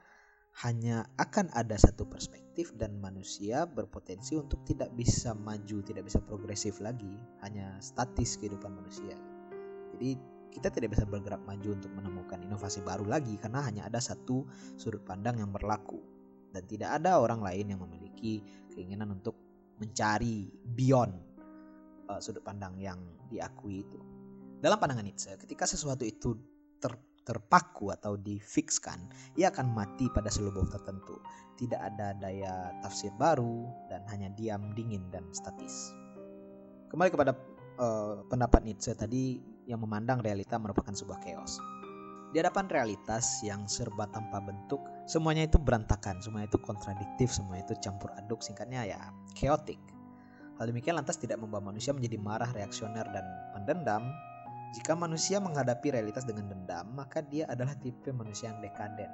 hanya 0.63 1.03
akan 1.19 1.51
ada 1.51 1.75
satu 1.75 2.07
perspektif 2.07 2.71
dan 2.79 2.95
manusia 3.03 3.67
berpotensi 3.67 4.39
untuk 4.39 4.63
tidak 4.63 4.87
bisa 4.95 5.35
maju, 5.35 5.83
tidak 5.83 6.07
bisa 6.07 6.23
progresif 6.23 6.79
lagi, 6.79 7.11
hanya 7.43 7.75
statis 7.83 8.39
kehidupan 8.39 8.71
manusia. 8.71 9.19
Jadi 9.91 10.15
kita 10.55 10.71
tidak 10.71 10.95
bisa 10.95 11.03
bergerak 11.03 11.43
maju 11.43 11.75
untuk 11.75 11.91
menemukan 11.91 12.39
inovasi 12.39 12.79
baru 12.79 13.03
lagi 13.03 13.35
karena 13.35 13.59
hanya 13.67 13.91
ada 13.91 13.99
satu 13.99 14.47
sudut 14.79 15.03
pandang 15.03 15.43
yang 15.43 15.51
berlaku 15.51 15.99
dan 16.55 16.63
tidak 16.63 16.95
ada 16.95 17.19
orang 17.19 17.43
lain 17.43 17.75
yang 17.75 17.83
memiliki 17.83 18.39
keinginan 18.71 19.11
untuk 19.11 19.35
mencari 19.75 20.47
beyond 20.63 21.11
uh, 22.07 22.23
sudut 22.23 22.39
pandang 22.39 22.79
yang 22.79 22.95
diakui 23.27 23.83
itu. 23.83 23.99
Dalam 24.63 24.79
pandangan 24.79 25.03
Nietzsche, 25.03 25.35
ketika 25.35 25.67
sesuatu 25.67 26.07
itu 26.07 26.39
ter 26.79 26.95
terpaku 27.25 27.89
atau 27.89 28.15
difikskan, 28.15 29.01
ia 29.33 29.49
akan 29.49 29.73
mati 29.73 30.05
pada 30.13 30.29
selubung 30.29 30.69
tertentu. 30.69 31.17
Tidak 31.57 31.81
ada 31.81 32.13
daya 32.13 32.69
tafsir 32.85 33.09
baru 33.17 33.65
dan 33.89 34.05
hanya 34.13 34.29
diam, 34.37 34.71
dingin, 34.77 35.09
dan 35.09 35.25
statis. 35.33 35.89
Kembali 36.93 37.09
kepada 37.09 37.33
uh, 37.81 38.21
pendapat 38.29 38.61
Nietzsche 38.61 38.93
tadi 38.93 39.41
yang 39.65 39.81
memandang 39.81 40.21
realita 40.21 40.57
merupakan 40.57 40.93
sebuah 40.93 41.19
chaos. 41.21 41.57
Di 42.33 42.43
hadapan 42.43 42.67
realitas 42.67 43.39
yang 43.47 43.63
serba 43.69 44.11
tanpa 44.11 44.43
bentuk, 44.43 44.83
semuanya 45.07 45.47
itu 45.47 45.55
berantakan, 45.55 46.19
semuanya 46.19 46.51
itu 46.51 46.59
kontradiktif, 46.59 47.31
semuanya 47.31 47.63
itu 47.71 47.75
campur 47.79 48.11
aduk, 48.19 48.43
singkatnya 48.43 48.83
ya 48.83 48.99
chaotic. 49.37 49.79
Hal 50.59 50.67
demikian 50.71 50.99
lantas 50.99 51.15
tidak 51.15 51.39
membawa 51.39 51.71
manusia 51.71 51.95
menjadi 51.95 52.19
marah, 52.19 52.51
reaksioner, 52.51 53.07
dan 53.11 53.23
pendendam, 53.55 54.11
jika 54.75 54.91
manusia 54.91 55.39
menghadapi 55.39 55.95
realitas 55.95 56.27
dengan 56.27 56.51
dendam, 56.51 56.91
maka 56.91 57.23
dia 57.23 57.47
adalah 57.47 57.79
tipe 57.79 58.11
manusia 58.11 58.51
yang 58.51 58.59
dekaden 58.59 59.07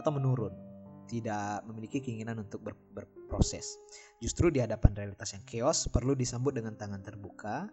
atau 0.00 0.08
menurun, 0.08 0.56
tidak 1.04 1.60
memiliki 1.68 2.00
keinginan 2.00 2.40
untuk 2.40 2.64
ber 2.64 2.72
berproses. 2.96 3.76
Justru 4.24 4.48
di 4.48 4.64
hadapan 4.64 4.96
realitas 4.96 5.36
yang 5.36 5.44
chaos 5.44 5.84
perlu 5.92 6.16
disambut 6.16 6.56
dengan 6.56 6.80
tangan 6.80 7.04
terbuka, 7.04 7.68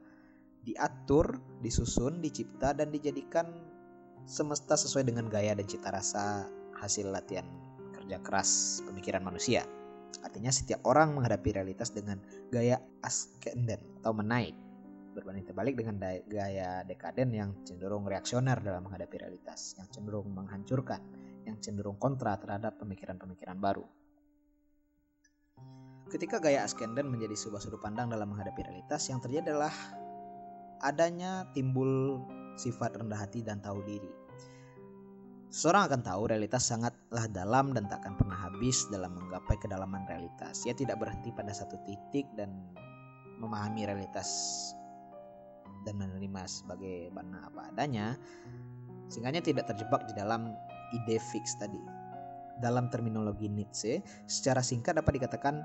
diatur, 0.64 1.40
disusun, 1.60 2.24
dicipta 2.24 2.72
dan 2.72 2.90
dijadikan 2.90 3.48
semesta 4.24 4.80
sesuai 4.80 5.04
dengan 5.04 5.28
gaya 5.28 5.52
dan 5.56 5.68
cita 5.68 5.92
rasa 5.92 6.48
hasil 6.80 7.12
latihan 7.12 7.46
kerja 7.92 8.20
keras 8.24 8.80
pemikiran 8.88 9.24
manusia. 9.24 9.68
Artinya 10.24 10.52
setiap 10.52 10.84
orang 10.88 11.16
menghadapi 11.16 11.56
realitas 11.56 11.92
dengan 11.92 12.20
gaya 12.48 12.80
ascendant 13.04 13.84
atau 14.00 14.16
menaik 14.16 14.56
berbanding 15.14 15.46
terbalik 15.46 15.78
dengan 15.78 16.02
gaya 16.26 16.82
dekaden 16.90 17.30
yang 17.30 17.54
cenderung 17.62 18.10
reaksioner 18.10 18.58
dalam 18.60 18.90
menghadapi 18.90 19.22
realitas, 19.22 19.78
yang 19.78 19.88
cenderung 19.94 20.34
menghancurkan, 20.34 21.00
yang 21.46 21.62
cenderung 21.62 22.02
kontra 22.02 22.34
terhadap 22.42 22.82
pemikiran-pemikiran 22.82 23.62
baru. 23.62 23.86
Ketika 26.10 26.42
gaya 26.42 26.66
ascendant 26.66 27.10
menjadi 27.10 27.38
sebuah 27.38 27.62
sudut 27.62 27.82
pandang 27.82 28.10
dalam 28.10 28.34
menghadapi 28.34 28.62
realitas, 28.66 29.06
yang 29.10 29.22
terjadi 29.22 29.54
adalah 29.54 29.74
adanya 30.84 31.48
timbul 31.56 32.20
sifat 32.60 33.00
rendah 33.00 33.18
hati 33.18 33.42
dan 33.42 33.64
tahu 33.64 33.82
diri. 33.88 34.12
Seseorang 35.54 35.86
akan 35.86 36.02
tahu 36.02 36.22
realitas 36.34 36.66
sangatlah 36.66 37.30
dalam 37.30 37.78
dan 37.78 37.86
tak 37.86 38.02
akan 38.02 38.18
pernah 38.18 38.38
habis 38.38 38.90
dalam 38.90 39.14
menggapai 39.14 39.54
kedalaman 39.62 40.02
realitas. 40.10 40.66
Ia 40.66 40.74
tidak 40.74 40.98
berhenti 40.98 41.30
pada 41.30 41.54
satu 41.54 41.78
titik 41.86 42.26
dan 42.34 42.74
memahami 43.38 43.86
realitas 43.86 44.30
dan 45.86 46.02
menerima 46.02 46.42
sebagai 46.50 47.14
mana 47.14 47.46
apa 47.54 47.70
adanya, 47.70 48.18
sehingga 49.14 49.46
tidak 49.46 49.70
terjebak 49.70 50.02
di 50.10 50.14
dalam 50.18 50.58
ide 50.96 51.22
fix 51.22 51.54
tadi. 51.62 51.78
Dalam 52.58 52.90
terminologi 52.90 53.46
Nietzsche, 53.46 54.02
secara 54.26 54.66
singkat 54.66 54.98
dapat 54.98 55.22
dikatakan 55.22 55.62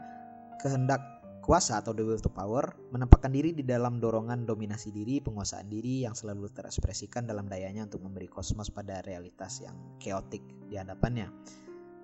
kehendak 0.61 1.01
kuasa 1.49 1.81
atau 1.81 1.97
the 1.97 2.05
will 2.05 2.21
to 2.21 2.28
power 2.28 2.76
menempatkan 2.93 3.33
diri 3.33 3.57
di 3.57 3.64
dalam 3.64 3.97
dorongan 3.97 4.45
dominasi 4.45 4.93
diri, 4.93 5.17
penguasaan 5.25 5.64
diri 5.73 6.05
yang 6.05 6.12
selalu 6.12 6.52
terekspresikan 6.52 7.25
dalam 7.25 7.49
dayanya 7.49 7.88
untuk 7.88 8.05
memberi 8.05 8.28
kosmos 8.28 8.69
pada 8.69 9.00
realitas 9.09 9.64
yang 9.64 9.73
keotik 9.97 10.45
di 10.69 10.76
hadapannya. 10.76 11.33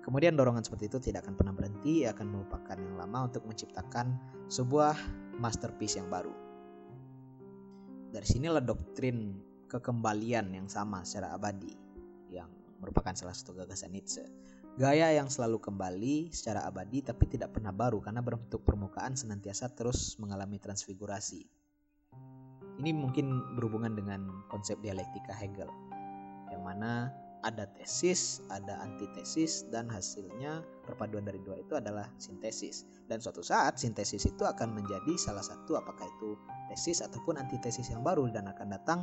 Kemudian 0.01 0.33
dorongan 0.33 0.65
seperti 0.65 0.89
itu 0.89 0.97
tidak 0.97 1.29
akan 1.29 1.37
pernah 1.37 1.53
berhenti, 1.53 2.09
akan 2.09 2.25
melupakan 2.25 2.73
yang 2.73 2.97
lama 2.97 3.29
untuk 3.29 3.45
menciptakan 3.45 4.17
sebuah 4.49 4.97
masterpiece 5.37 6.01
yang 6.01 6.09
baru. 6.09 6.33
Dari 8.17 8.25
sinilah 8.25 8.65
doktrin 8.65 9.37
kekembalian 9.69 10.57
yang 10.57 10.65
sama 10.65 11.05
secara 11.05 11.37
abadi 11.37 11.69
yang 12.33 12.49
merupakan 12.81 13.13
salah 13.13 13.37
satu 13.37 13.53
gagasan 13.61 13.93
Nietzsche. 13.93 14.25
Gaya 14.75 15.07
yang 15.15 15.31
selalu 15.31 15.63
kembali 15.63 16.35
secara 16.35 16.67
abadi 16.67 16.99
tapi 16.99 17.31
tidak 17.31 17.55
pernah 17.55 17.71
baru 17.71 18.03
karena 18.03 18.19
berbentuk 18.19 18.59
permukaan 18.67 19.15
senantiasa 19.15 19.71
terus 19.71 20.19
mengalami 20.19 20.59
transfigurasi. 20.59 21.47
Ini 22.83 22.91
mungkin 22.91 23.55
berhubungan 23.55 23.95
dengan 23.95 24.43
konsep 24.51 24.75
dialektika 24.83 25.31
Hegel 25.31 25.71
yang 26.51 26.67
mana 26.67 27.07
ada 27.47 27.71
tesis, 27.71 28.43
ada 28.51 28.81
antitesis, 28.83 29.63
dan 29.71 29.87
hasilnya 29.87 30.65
perpaduan 30.83 31.23
dari 31.23 31.39
dua 31.45 31.61
itu 31.61 31.77
adalah 31.77 32.11
sintesis. 32.19 32.83
Dan 33.07 33.23
suatu 33.23 33.45
saat 33.45 33.79
sintesis 33.79 34.27
itu 34.27 34.43
akan 34.43 34.75
menjadi 34.75 35.15
salah 35.15 35.45
satu 35.45 35.79
apakah 35.79 36.03
itu 36.03 36.35
tesis 36.67 36.99
ataupun 36.99 37.39
antitesis 37.39 37.95
yang 37.95 38.03
baru 38.03 38.27
dan 38.27 38.51
akan 38.51 38.75
datang 38.75 38.99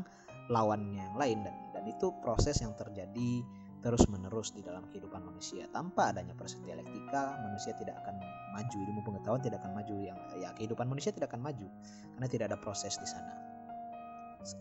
lawannya 0.52 1.00
yang 1.00 1.16
lain 1.16 1.38
dan 1.46 1.54
dan 1.72 1.84
itu 1.86 2.12
proses 2.20 2.58
yang 2.60 2.74
terjadi 2.74 3.40
terus 3.82 4.06
menerus 4.06 4.54
di 4.54 4.62
dalam 4.62 4.86
kehidupan 4.88 5.26
manusia. 5.26 5.66
Tanpa 5.74 6.14
adanya 6.14 6.32
proses 6.38 6.62
dialektika 6.62 7.42
manusia 7.42 7.74
tidak 7.74 7.98
akan 8.06 8.22
maju 8.54 8.76
ilmu 8.78 9.00
pengetahuan 9.02 9.42
tidak 9.42 9.58
akan 9.60 9.72
maju 9.74 9.94
yang 9.98 10.18
ya 10.38 10.54
kehidupan 10.54 10.86
manusia 10.86 11.10
tidak 11.10 11.34
akan 11.34 11.42
maju 11.42 11.66
karena 12.14 12.28
tidak 12.30 12.44
ada 12.54 12.58
proses 12.62 12.94
di 12.96 13.08
sana. 13.10 13.34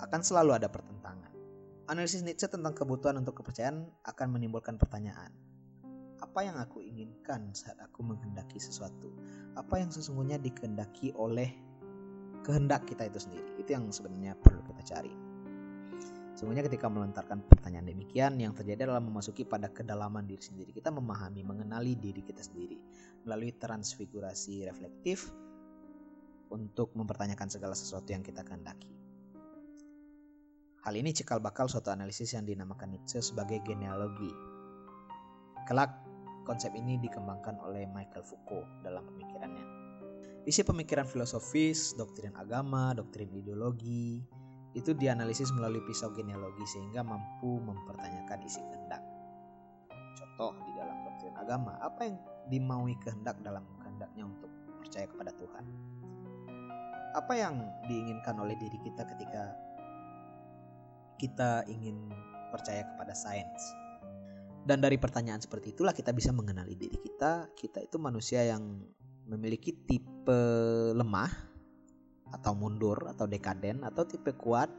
Akan 0.01 0.25
selalu 0.25 0.57
ada 0.57 0.67
pertentangan. 0.67 1.29
Analisis 1.89 2.25
Nietzsche 2.25 2.49
tentang 2.49 2.73
kebutuhan 2.73 3.21
untuk 3.21 3.41
kepercayaan 3.41 3.85
akan 4.03 4.27
menimbulkan 4.33 4.75
pertanyaan. 4.81 5.31
apa 6.21 6.45
yang 6.45 6.61
aku 6.61 6.85
inginkan 6.85 7.49
saat 7.57 7.81
aku 7.81 8.05
menghendaki 8.05 8.61
sesuatu? 8.61 9.09
Apa 9.57 9.81
yang 9.81 9.89
sesungguhnya 9.89 10.37
dikehendaki 10.37 11.17
oleh 11.17 11.49
kehendak 12.45 12.85
kita 12.85 13.09
itu 13.09 13.25
sendiri? 13.25 13.57
Itu 13.57 13.73
yang 13.73 13.89
sebenarnya 13.89 14.37
perlu 14.37 14.61
kita 14.61 14.85
cari 14.85 15.30
Sungguhnya 16.41 16.65
ketika 16.65 16.89
melontarkan 16.89 17.45
pertanyaan 17.45 17.93
demikian 17.93 18.33
yang 18.41 18.57
terjadi 18.57 18.89
adalah 18.89 18.97
memasuki 18.97 19.45
pada 19.45 19.69
kedalaman 19.69 20.25
diri 20.25 20.41
sendiri. 20.41 20.73
Kita 20.73 20.89
memahami, 20.89 21.45
mengenali 21.45 21.93
diri 21.93 22.25
kita 22.25 22.41
sendiri 22.41 22.81
melalui 23.29 23.53
transfigurasi 23.61 24.65
reflektif 24.65 25.29
untuk 26.49 26.97
mempertanyakan 26.97 27.45
segala 27.45 27.77
sesuatu 27.77 28.09
yang 28.09 28.25
kita 28.25 28.41
kehendaki. 28.41 28.89
Hal 30.81 30.97
ini 30.97 31.13
cikal 31.13 31.37
bakal 31.37 31.69
suatu 31.69 31.93
analisis 31.93 32.33
yang 32.33 32.41
dinamakan 32.49 32.97
Nietzsche 32.97 33.21
sebagai 33.21 33.61
genealogi. 33.61 34.33
Kelak, 35.69 35.93
konsep 36.49 36.73
ini 36.73 36.97
dikembangkan 36.97 37.61
oleh 37.61 37.85
Michael 37.93 38.25
Foucault 38.25 38.65
dalam 38.81 39.05
pemikirannya. 39.13 39.65
Isi 40.49 40.65
pemikiran 40.65 41.05
filosofis, 41.05 41.93
doktrin 41.93 42.33
agama, 42.33 42.97
doktrin 42.97 43.29
ideologi, 43.29 44.25
itu 44.71 44.95
dianalisis 44.95 45.51
melalui 45.51 45.83
pisau 45.83 46.11
genealogi 46.15 46.63
sehingga 46.63 47.03
mampu 47.03 47.59
mempertanyakan 47.59 48.39
isi 48.47 48.63
kehendak. 48.71 49.03
Contoh 50.15 50.55
di 50.63 50.71
dalam 50.79 50.95
doktrin 51.03 51.35
agama, 51.35 51.75
apa 51.83 52.07
yang 52.07 52.17
dimaui 52.47 52.95
kehendak 53.03 53.35
dalam 53.43 53.67
kehendaknya 53.83 54.23
untuk 54.27 54.51
percaya 54.79 55.07
kepada 55.11 55.35
Tuhan? 55.35 55.65
Apa 57.11 57.33
yang 57.35 57.59
diinginkan 57.91 58.39
oleh 58.39 58.55
diri 58.55 58.79
kita 58.79 59.03
ketika 59.03 59.51
kita 61.19 61.67
ingin 61.67 62.09
percaya 62.49 62.87
kepada 62.87 63.11
sains. 63.13 63.63
Dan 64.61 64.81
dari 64.81 64.97
pertanyaan 64.97 65.41
seperti 65.41 65.73
itulah 65.73 65.91
kita 65.93 66.15
bisa 66.15 66.31
mengenali 66.31 66.73
diri 66.73 66.97
kita. 66.97 67.51
Kita 67.53 67.83
itu 67.83 67.97
manusia 68.01 68.45
yang 68.45 68.81
memiliki 69.27 69.73
tipe 69.85 70.41
lemah 70.95 71.50
atau 72.31 72.55
mundur 72.55 72.97
atau 73.11 73.27
dekaden 73.27 73.83
atau 73.83 74.07
tipe 74.07 74.31
kuat 74.35 74.71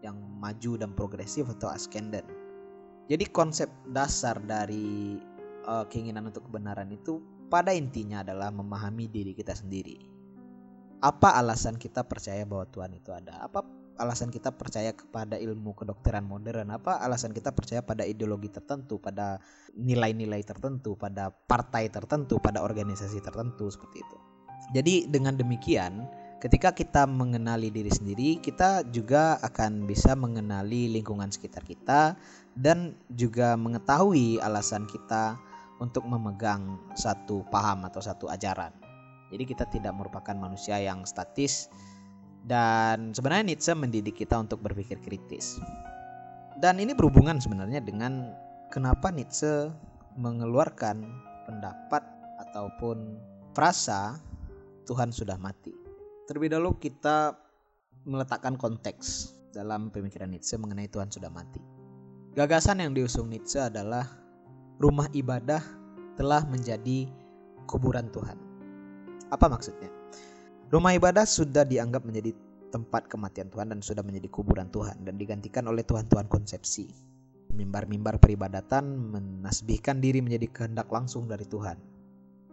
yang 0.00 0.16
maju 0.40 0.80
dan 0.80 0.96
progresif 0.96 1.48
atau 1.48 1.68
ascendant. 1.72 2.24
Jadi 3.10 3.26
konsep 3.28 3.68
dasar 3.90 4.38
dari 4.40 5.18
uh, 5.66 5.84
keinginan 5.90 6.30
untuk 6.30 6.46
kebenaran 6.46 6.88
itu 6.94 7.18
pada 7.50 7.74
intinya 7.74 8.22
adalah 8.22 8.54
memahami 8.54 9.10
diri 9.10 9.34
kita 9.34 9.52
sendiri. 9.52 9.98
Apa 11.00 11.34
alasan 11.40 11.80
kita 11.80 12.06
percaya 12.06 12.46
bahwa 12.46 12.68
Tuhan 12.70 12.92
itu 12.94 13.10
ada? 13.10 13.40
Apa 13.42 13.64
alasan 13.98 14.30
kita 14.30 14.52
percaya 14.54 14.94
kepada 14.94 15.34
ilmu 15.40 15.74
kedokteran 15.74 16.22
modern? 16.28 16.70
Apa 16.70 17.00
alasan 17.02 17.34
kita 17.34 17.50
percaya 17.50 17.82
pada 17.82 18.06
ideologi 18.06 18.52
tertentu, 18.52 19.00
pada 19.00 19.40
nilai-nilai 19.74 20.44
tertentu, 20.44 20.94
pada 20.94 21.32
partai 21.32 21.88
tertentu, 21.90 22.38
pada 22.38 22.62
organisasi 22.62 23.18
tertentu 23.24 23.72
seperti 23.72 24.04
itu. 24.04 24.16
Jadi 24.70 24.94
dengan 25.10 25.34
demikian, 25.34 26.06
ketika 26.40 26.72
kita 26.72 27.04
mengenali 27.04 27.68
diri 27.68 27.92
sendiri, 27.92 28.40
kita 28.40 28.88
juga 28.88 29.36
akan 29.44 29.84
bisa 29.84 30.16
mengenali 30.16 30.88
lingkungan 30.88 31.28
sekitar 31.28 31.62
kita 31.62 32.16
dan 32.56 32.96
juga 33.12 33.54
mengetahui 33.60 34.40
alasan 34.40 34.88
kita 34.88 35.36
untuk 35.80 36.08
memegang 36.08 36.80
satu 36.96 37.44
paham 37.52 37.84
atau 37.84 38.00
satu 38.00 38.26
ajaran. 38.32 38.72
Jadi 39.30 39.44
kita 39.46 39.68
tidak 39.68 39.94
merupakan 39.94 40.34
manusia 40.34 40.80
yang 40.80 41.04
statis 41.04 41.70
dan 42.48 43.12
sebenarnya 43.12 43.54
Nietzsche 43.54 43.72
mendidik 43.76 44.16
kita 44.16 44.40
untuk 44.40 44.64
berpikir 44.64 44.98
kritis. 45.04 45.60
Dan 46.58 46.80
ini 46.80 46.92
berhubungan 46.96 47.40
sebenarnya 47.40 47.84
dengan 47.84 48.32
kenapa 48.72 49.12
Nietzsche 49.12 49.70
mengeluarkan 50.16 51.04
pendapat 51.48 52.02
ataupun 52.48 53.16
frasa 53.54 54.18
Tuhan 54.84 55.14
sudah 55.14 55.38
mati. 55.38 55.79
Terlebih 56.30 56.54
dahulu 56.54 56.78
kita 56.78 57.34
meletakkan 58.06 58.54
konteks 58.54 59.34
dalam 59.50 59.90
pemikiran 59.90 60.30
Nietzsche 60.30 60.54
mengenai 60.54 60.86
Tuhan 60.86 61.10
sudah 61.10 61.26
mati. 61.26 61.58
Gagasan 62.38 62.78
yang 62.78 62.94
diusung 62.94 63.34
Nietzsche 63.34 63.58
adalah 63.58 64.06
rumah 64.78 65.10
ibadah 65.10 65.58
telah 66.14 66.46
menjadi 66.46 67.10
kuburan 67.66 68.14
Tuhan. 68.14 68.38
Apa 69.34 69.50
maksudnya? 69.50 69.90
Rumah 70.70 70.94
ibadah 71.02 71.26
sudah 71.26 71.66
dianggap 71.66 72.06
menjadi 72.06 72.30
tempat 72.70 73.10
kematian 73.10 73.50
Tuhan 73.50 73.74
dan 73.74 73.82
sudah 73.82 74.06
menjadi 74.06 74.30
kuburan 74.30 74.70
Tuhan 74.70 75.02
dan 75.02 75.18
digantikan 75.18 75.66
oleh 75.66 75.82
Tuhan-Tuhan 75.82 76.30
konsepsi. 76.30 76.94
Mimbar-mimbar 77.58 78.22
peribadatan 78.22 78.86
menasbihkan 78.86 79.98
diri 79.98 80.22
menjadi 80.22 80.46
kehendak 80.46 80.86
langsung 80.94 81.26
dari 81.26 81.42
Tuhan. 81.50 81.89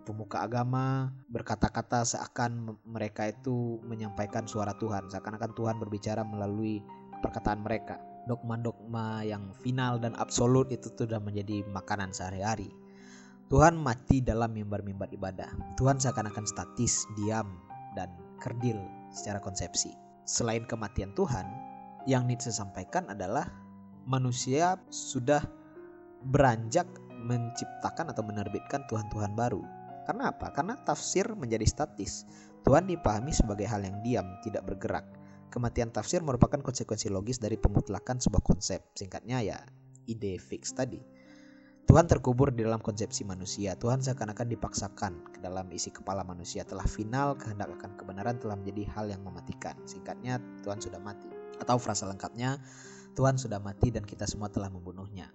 Pemuka 0.08 0.48
agama 0.48 1.12
berkata-kata 1.28 2.08
seakan 2.08 2.80
mereka 2.88 3.28
itu 3.28 3.84
menyampaikan 3.84 4.48
suara 4.48 4.72
Tuhan, 4.80 5.12
seakan-akan 5.12 5.52
Tuhan 5.52 5.76
berbicara 5.84 6.24
melalui 6.24 6.80
perkataan 7.20 7.60
mereka. 7.60 8.00
Dogma-dogma 8.24 9.28
yang 9.28 9.52
final 9.60 10.00
dan 10.00 10.16
absolut 10.16 10.72
itu 10.72 10.88
sudah 10.96 11.20
menjadi 11.20 11.68
makanan 11.68 12.16
sehari-hari. 12.16 12.72
Tuhan 13.52 13.76
mati 13.76 14.24
dalam 14.24 14.56
mimbar-mimbar 14.56 15.12
ibadah. 15.12 15.52
Tuhan 15.76 16.00
seakan-akan 16.00 16.48
statis, 16.48 17.04
diam, 17.20 17.60
dan 18.00 18.08
kerdil 18.40 18.80
secara 19.12 19.44
konsepsi. 19.44 19.92
Selain 20.24 20.64
kematian 20.64 21.12
Tuhan, 21.20 21.48
yang 22.08 22.32
Nietzsche 22.32 22.56
sampaikan 22.56 23.12
adalah 23.12 23.52
manusia 24.08 24.80
sudah 24.88 25.44
beranjak 26.32 26.88
menciptakan 27.12 28.16
atau 28.16 28.24
menerbitkan 28.24 28.88
Tuhan-Tuhan 28.88 29.36
baru. 29.36 29.77
Karena 30.08 30.32
apa? 30.32 30.56
Karena 30.56 30.80
tafsir 30.80 31.28
menjadi 31.36 31.68
statis. 31.68 32.24
Tuhan 32.64 32.88
dipahami 32.88 33.36
sebagai 33.36 33.68
hal 33.68 33.84
yang 33.84 34.00
diam, 34.08 34.28
tidak 34.40 34.64
bergerak. 34.64 35.04
Kematian 35.52 35.92
tafsir 35.92 36.24
merupakan 36.24 36.64
konsekuensi 36.64 37.12
logis 37.12 37.44
dari 37.44 37.60
pemutlakan 37.60 38.24
sebuah 38.24 38.40
konsep. 38.40 38.80
Singkatnya 38.96 39.44
ya, 39.44 39.60
ide 40.08 40.40
fix 40.40 40.72
tadi. 40.72 41.04
Tuhan 41.88 42.04
terkubur 42.04 42.52
di 42.52 42.68
dalam 42.68 42.84
konsepsi 42.84 43.24
manusia. 43.24 43.76
Tuhan 43.80 44.04
seakan-akan 44.04 44.48
dipaksakan 44.52 45.12
ke 45.36 45.40
dalam 45.40 45.72
isi 45.72 45.88
kepala 45.88 46.24
manusia. 46.24 46.68
Telah 46.68 46.84
final, 46.84 47.40
kehendak 47.40 47.72
akan 47.80 47.96
kebenaran 47.96 48.36
telah 48.44 48.60
menjadi 48.60 48.84
hal 48.92 49.08
yang 49.08 49.24
mematikan. 49.24 49.76
Singkatnya, 49.88 50.40
Tuhan 50.68 50.84
sudah 50.84 51.00
mati. 51.00 51.32
Atau 51.64 51.80
frasa 51.80 52.08
lengkapnya, 52.12 52.60
Tuhan 53.16 53.40
sudah 53.40 53.64
mati 53.64 53.88
dan 53.92 54.04
kita 54.04 54.28
semua 54.28 54.52
telah 54.52 54.68
membunuhnya. 54.68 55.32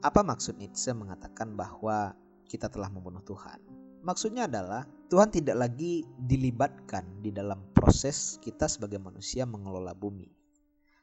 Apa 0.00 0.24
maksud 0.24 0.56
Nietzsche 0.56 0.96
mengatakan 0.96 1.52
bahwa 1.52 2.16
kita 2.48 2.72
telah 2.72 2.88
membunuh 2.88 3.20
Tuhan? 3.20 3.79
Maksudnya 4.00 4.48
adalah 4.48 4.88
Tuhan 5.12 5.28
tidak 5.28 5.56
lagi 5.60 6.06
dilibatkan 6.16 7.20
di 7.20 7.34
dalam 7.34 7.60
proses 7.76 8.40
kita 8.40 8.64
sebagai 8.64 8.96
manusia 8.96 9.44
mengelola 9.44 9.92
bumi. 9.92 10.30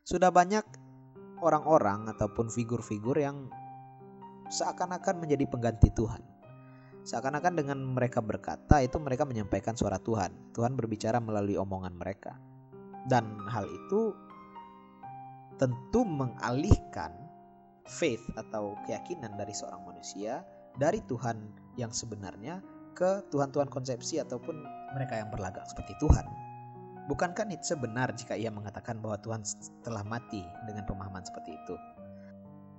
Sudah 0.01 0.31
banyak 0.33 0.63
orang-orang 1.43 2.09
ataupun 2.09 2.49
figur-figur 2.49 3.19
yang 3.19 3.51
seakan-akan 4.49 5.21
menjadi 5.21 5.45
pengganti 5.45 5.91
Tuhan. 5.93 6.23
Seakan-akan 7.03 7.53
dengan 7.55 7.79
mereka 7.83 8.19
berkata 8.19 8.83
itu 8.83 8.97
mereka 8.99 9.23
menyampaikan 9.23 9.77
suara 9.77 10.01
Tuhan. 10.01 10.55
Tuhan 10.55 10.75
berbicara 10.75 11.21
melalui 11.21 11.55
omongan 11.55 11.95
mereka. 11.95 12.35
Dan 13.07 13.47
hal 13.47 13.63
itu 13.67 14.11
tentu 15.55 16.03
mengalihkan 16.03 17.15
faith 17.87 18.23
atau 18.35 18.75
keyakinan 18.83 19.39
dari 19.39 19.55
seorang 19.55 19.87
manusia 19.87 20.43
dari 20.75 20.99
Tuhan 21.07 21.39
yang 21.79 21.89
sebenarnya 21.95 22.59
ke 22.97 23.29
Tuhan-Tuhan 23.29 23.69
konsepsi 23.69 24.17
ataupun 24.17 24.65
mereka 24.97 25.21
yang 25.21 25.29
berlagak 25.29 25.69
seperti 25.69 25.93
Tuhan. 26.01 26.25
Bukankah 27.05 27.45
Nietzsche 27.45 27.77
benar 27.77 28.09
jika 28.17 28.33
ia 28.33 28.49
mengatakan 28.49 28.97
bahwa 28.97 29.21
Tuhan 29.21 29.45
telah 29.85 30.01
mati 30.01 30.41
dengan 30.65 30.83
pemahaman 30.89 31.21
seperti 31.21 31.53
itu? 31.53 31.77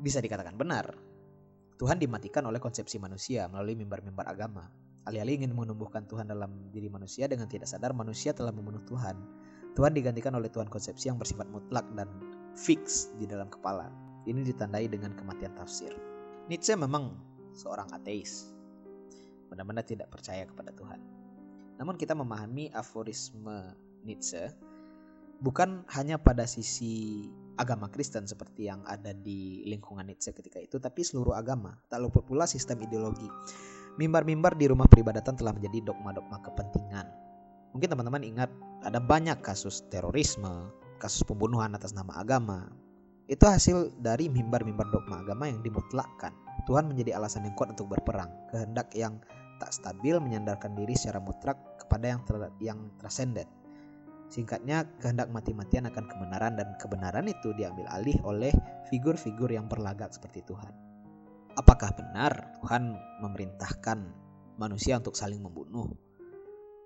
Bisa 0.03 0.19
dikatakan 0.19 0.59
benar, 0.59 0.91
Tuhan 1.79 2.03
dimatikan 2.03 2.43
oleh 2.51 2.59
konsepsi 2.59 2.99
manusia 2.99 3.47
melalui 3.47 3.79
mimbar-mimbar 3.79 4.27
agama. 4.27 4.67
Alih-alih 5.07 5.47
ingin 5.47 5.55
menumbuhkan 5.55 6.05
Tuhan 6.11 6.29
dalam 6.29 6.69
diri 6.75 6.91
manusia 6.91 7.31
dengan 7.31 7.47
tidak 7.49 7.71
sadar 7.71 7.95
manusia 7.95 8.35
telah 8.35 8.51
membunuh 8.51 8.83
Tuhan. 8.85 9.17
Tuhan 9.79 9.95
digantikan 9.95 10.35
oleh 10.35 10.51
Tuhan 10.51 10.67
konsepsi 10.67 11.09
yang 11.09 11.17
bersifat 11.17 11.47
mutlak 11.49 11.87
dan 11.95 12.11
fix 12.59 13.15
di 13.17 13.25
dalam 13.25 13.47
kepala. 13.47 13.89
Ini 14.27 14.43
ditandai 14.43 14.91
dengan 14.91 15.15
kematian 15.15 15.55
tafsir. 15.55 15.95
Nietzsche 16.51 16.75
memang 16.75 17.15
seorang 17.55 17.89
ateis. 17.95 18.58
Benar-benar 19.49 19.85
tidak 19.85 20.13
percaya 20.13 20.45
kepada 20.45 20.71
Tuhan. 20.77 21.01
Namun 21.81 21.97
kita 21.97 22.13
memahami 22.13 22.71
aforisme 22.75 23.75
Nietzsche 24.05 24.51
bukan 25.39 25.87
hanya 25.95 26.19
pada 26.19 26.45
sisi 26.45 27.27
agama 27.59 27.91
Kristen 27.91 28.27
seperti 28.27 28.71
yang 28.71 28.83
ada 28.87 29.15
di 29.15 29.67
lingkungan 29.67 30.07
Nietzsche 30.07 30.35
ketika 30.35 30.63
itu, 30.63 30.79
tapi 30.79 31.03
seluruh 31.03 31.35
agama, 31.35 31.75
tak 31.91 32.03
lupa 32.03 32.23
pula 32.23 32.47
sistem 32.47 32.83
ideologi. 32.83 33.27
Mimbar-mimbar 33.99 34.55
di 34.55 34.71
rumah 34.71 34.87
peribadatan 34.87 35.35
telah 35.35 35.51
menjadi 35.51 35.91
dogma-dogma 35.91 36.39
kepentingan. 36.39 37.07
Mungkin 37.75 37.89
teman-teman 37.91 38.23
ingat 38.23 38.51
ada 38.87 39.03
banyak 39.03 39.43
kasus 39.43 39.83
terorisme, 39.91 40.71
kasus 41.03 41.27
pembunuhan 41.27 41.75
atas 41.75 41.95
nama 41.95 42.15
agama. 42.15 42.71
Itu 43.27 43.45
hasil 43.45 43.99
dari 43.99 44.31
mimbar-mimbar 44.31 44.89
dogma 44.95 45.27
agama 45.27 45.51
yang 45.51 45.61
dimutlakkan. 45.67 46.31
Tuhan 46.71 46.87
menjadi 46.87 47.19
alasan 47.19 47.45
yang 47.45 47.59
kuat 47.59 47.75
untuk 47.75 47.91
berperang. 47.91 48.31
Kehendak 48.55 48.95
yang 48.95 49.19
tak 49.59 49.75
stabil 49.75 50.17
menyandarkan 50.23 50.73
diri 50.79 50.95
secara 50.95 51.19
mutlak 51.19 51.59
kepada 51.83 52.15
yang 52.15 52.23
ter 52.25 52.37
yang 52.63 52.79
transenden. 53.03 53.47
Singkatnya, 54.29 54.85
kehendak 55.01 55.33
mati-matian 55.33 55.89
akan 55.89 56.05
kebenaran 56.05 56.53
dan 56.61 56.77
kebenaran 56.77 57.25
itu 57.27 57.57
diambil 57.57 57.89
alih 57.89 58.17
oleh 58.29 58.53
figur-figur 58.93 59.49
yang 59.49 59.67
berlagak 59.67 60.13
seperti 60.13 60.45
Tuhan. 60.45 60.73
Apakah 61.57 61.97
benar 61.97 62.55
Tuhan 62.61 62.93
memerintahkan 63.25 63.99
manusia 64.61 65.01
untuk 65.01 65.17
saling 65.17 65.41
membunuh? 65.41 65.89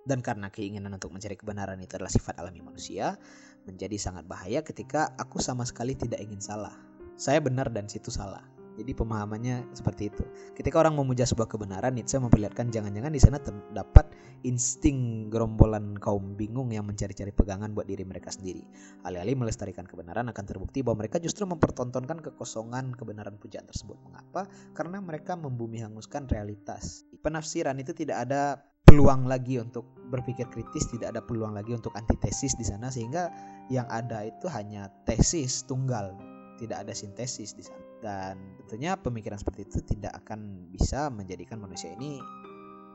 Dan 0.02 0.22
karena 0.22 0.50
keinginan 0.50 0.94
untuk 0.94 1.14
mencari 1.14 1.34
kebenaran 1.34 1.78
itu 1.82 1.98
adalah 1.98 2.10
sifat 2.10 2.38
alami 2.38 2.62
manusia, 2.62 3.18
menjadi 3.66 3.94
sangat 3.98 4.26
bahaya 4.26 4.62
ketika 4.62 5.14
aku 5.18 5.38
sama 5.38 5.66
sekali 5.66 5.94
tidak 5.98 6.22
ingin 6.22 6.42
salah. 6.42 6.74
Saya 7.18 7.38
benar 7.42 7.70
dan 7.70 7.86
situ 7.86 8.10
salah. 8.10 8.51
Jadi 8.72 8.92
pemahamannya 8.96 9.76
seperti 9.76 10.08
itu. 10.08 10.24
Ketika 10.56 10.80
orang 10.80 10.96
memuja 10.96 11.28
sebuah 11.28 11.44
kebenaran, 11.44 11.92
Nietzsche 11.92 12.16
memperlihatkan 12.16 12.72
jangan-jangan 12.72 13.12
di 13.12 13.20
sana 13.20 13.36
terdapat 13.36 14.08
insting 14.42 15.28
gerombolan 15.28 15.94
kaum 16.00 16.34
bingung 16.34 16.72
yang 16.72 16.88
mencari-cari 16.88 17.30
pegangan 17.30 17.76
buat 17.76 17.84
diri 17.84 18.02
mereka 18.02 18.32
sendiri. 18.32 18.64
Alih-alih 19.04 19.36
melestarikan 19.36 19.84
kebenaran 19.84 20.26
akan 20.32 20.44
terbukti 20.48 20.80
bahwa 20.80 21.04
mereka 21.04 21.20
justru 21.20 21.44
mempertontonkan 21.44 22.24
kekosongan 22.24 22.96
kebenaran 22.96 23.36
pujaan 23.36 23.68
tersebut. 23.68 24.00
Mengapa? 24.02 24.48
Karena 24.72 24.98
mereka 25.04 25.36
membumi 25.36 25.84
hanguskan 25.84 26.26
realitas. 26.32 27.04
Penafsiran 27.20 27.76
itu 27.78 27.92
tidak 27.92 28.24
ada 28.24 28.58
peluang 28.88 29.28
lagi 29.28 29.56
untuk 29.60 29.88
berpikir 30.08 30.48
kritis, 30.52 30.88
tidak 30.90 31.16
ada 31.16 31.22
peluang 31.24 31.56
lagi 31.56 31.72
untuk 31.72 31.94
antitesis 31.96 32.56
di 32.56 32.66
sana 32.66 32.92
sehingga 32.92 33.32
yang 33.72 33.88
ada 33.88 34.28
itu 34.28 34.50
hanya 34.52 34.92
tesis 35.08 35.64
tunggal, 35.64 36.12
tidak 36.60 36.84
ada 36.84 36.92
sintesis 36.92 37.56
di 37.56 37.64
sana 37.64 37.91
dan 38.02 38.58
tentunya 38.66 38.98
pemikiran 38.98 39.38
seperti 39.38 39.64
itu 39.70 39.78
tidak 39.86 40.18
akan 40.26 40.68
bisa 40.74 41.06
menjadikan 41.08 41.62
manusia 41.62 41.94
ini 41.94 42.18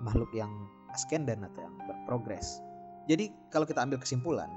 makhluk 0.03 0.29
yang 0.35 0.51
ascendant 0.91 1.47
atau 1.47 1.63
yang 1.63 1.75
berprogres. 1.87 2.59
Jadi 3.07 3.31
kalau 3.47 3.63
kita 3.63 3.87
ambil 3.87 4.03
kesimpulan, 4.03 4.51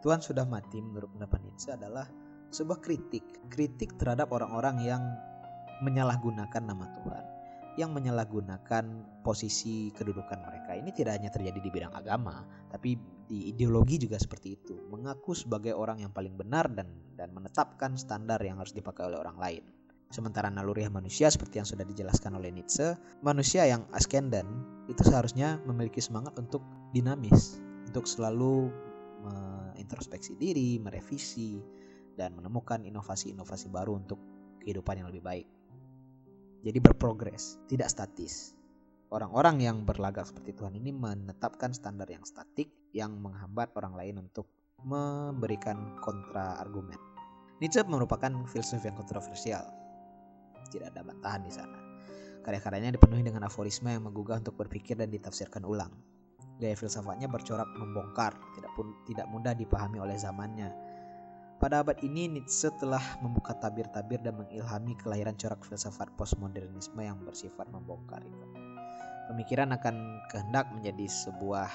Tuhan 0.00 0.22
sudah 0.22 0.46
mati 0.46 0.78
menurut 0.78 1.10
pendapat 1.12 1.42
Nietzsche 1.42 1.74
adalah 1.74 2.06
sebuah 2.54 2.78
kritik, 2.78 3.50
kritik 3.50 3.98
terhadap 3.98 4.30
orang-orang 4.30 4.78
yang 4.80 5.02
menyalahgunakan 5.82 6.62
nama 6.62 6.86
Tuhan, 6.94 7.24
yang 7.80 7.96
menyalahgunakan 7.96 8.84
posisi 9.24 9.88
kedudukan 9.96 10.38
mereka. 10.44 10.76
Ini 10.76 10.92
tidak 10.92 11.16
hanya 11.16 11.32
terjadi 11.32 11.58
di 11.58 11.70
bidang 11.72 11.96
agama, 11.96 12.44
tapi 12.68 13.00
di 13.26 13.48
ideologi 13.48 13.96
juga 13.96 14.20
seperti 14.20 14.48
itu, 14.60 14.74
mengaku 14.92 15.32
sebagai 15.32 15.72
orang 15.72 16.04
yang 16.04 16.12
paling 16.12 16.36
benar 16.36 16.68
dan 16.70 16.90
dan 17.16 17.32
menetapkan 17.36 17.96
standar 18.00 18.40
yang 18.40 18.56
harus 18.56 18.72
dipakai 18.72 19.08
oleh 19.08 19.20
orang 19.20 19.36
lain. 19.36 19.64
Sementara 20.10 20.50
naluriah 20.50 20.90
manusia 20.90 21.30
seperti 21.30 21.62
yang 21.62 21.68
sudah 21.68 21.86
dijelaskan 21.86 22.34
oleh 22.34 22.50
Nietzsche, 22.50 22.98
manusia 23.22 23.62
yang 23.68 23.86
ascendant 23.94 24.48
itu 24.90 25.06
seharusnya 25.06 25.62
memiliki 25.68 26.02
semangat 26.02 26.34
untuk 26.34 26.64
dinamis, 26.90 27.62
untuk 27.86 28.10
selalu 28.10 28.74
mengintrospeksi 29.22 30.34
diri, 30.34 30.82
merevisi, 30.82 31.62
dan 32.18 32.34
menemukan 32.34 32.82
inovasi-inovasi 32.82 33.70
baru 33.70 34.02
untuk 34.02 34.18
kehidupan 34.64 34.98
yang 34.98 35.08
lebih 35.14 35.22
baik. 35.22 35.46
Jadi 36.60 36.76
berprogres, 36.76 37.56
tidak 37.66 37.88
statis. 37.88 38.52
Orang-orang 39.10 39.58
yang 39.64 39.82
berlagak 39.82 40.28
seperti 40.28 40.54
Tuhan 40.54 40.76
ini 40.76 40.92
menetapkan 40.94 41.74
standar 41.74 42.06
yang 42.06 42.22
statik 42.22 42.70
yang 42.92 43.16
menghambat 43.18 43.72
orang 43.74 43.96
lain 43.96 44.16
untuk 44.22 44.46
memberikan 44.84 45.96
kontra 45.98 46.60
argumen. 46.60 47.00
Nietzsche 47.58 47.80
merupakan 47.84 48.30
filsuf 48.48 48.84
yang 48.84 48.96
kontroversial. 48.96 49.66
Tidak 50.70 50.94
ada 50.94 51.02
bantahan 51.02 51.42
di 51.44 51.52
sana. 51.52 51.78
Karya-karyanya 52.40 52.96
dipenuhi 52.96 53.20
dengan 53.20 53.44
aforisme 53.44 53.92
yang 53.92 54.08
menggugah 54.08 54.40
untuk 54.40 54.56
berpikir 54.56 54.96
dan 54.96 55.12
ditafsirkan 55.12 55.64
ulang. 55.64 55.92
Gaya 56.60 56.76
filsafatnya 56.76 57.28
bercorak 57.28 57.68
membongkar, 57.72 58.36
tidak 58.56 58.72
pun 58.76 58.92
tidak 59.08 59.28
mudah 59.32 59.56
dipahami 59.56 60.00
oleh 60.00 60.16
zamannya. 60.16 60.68
Pada 61.60 61.84
abad 61.84 62.00
ini 62.00 62.24
Nietzsche 62.24 62.72
telah 62.80 63.20
membuka 63.20 63.52
tabir-tabir 63.52 64.16
dan 64.24 64.40
mengilhami 64.40 64.96
kelahiran 64.96 65.36
corak 65.36 65.60
filsafat 65.60 66.08
postmodernisme 66.16 66.96
yang 67.04 67.20
bersifat 67.20 67.68
membongkar 67.68 68.24
itu. 68.24 68.46
Pemikiran 69.28 69.68
akan 69.76 70.24
kehendak 70.32 70.72
menjadi 70.72 71.04
sebuah 71.04 71.68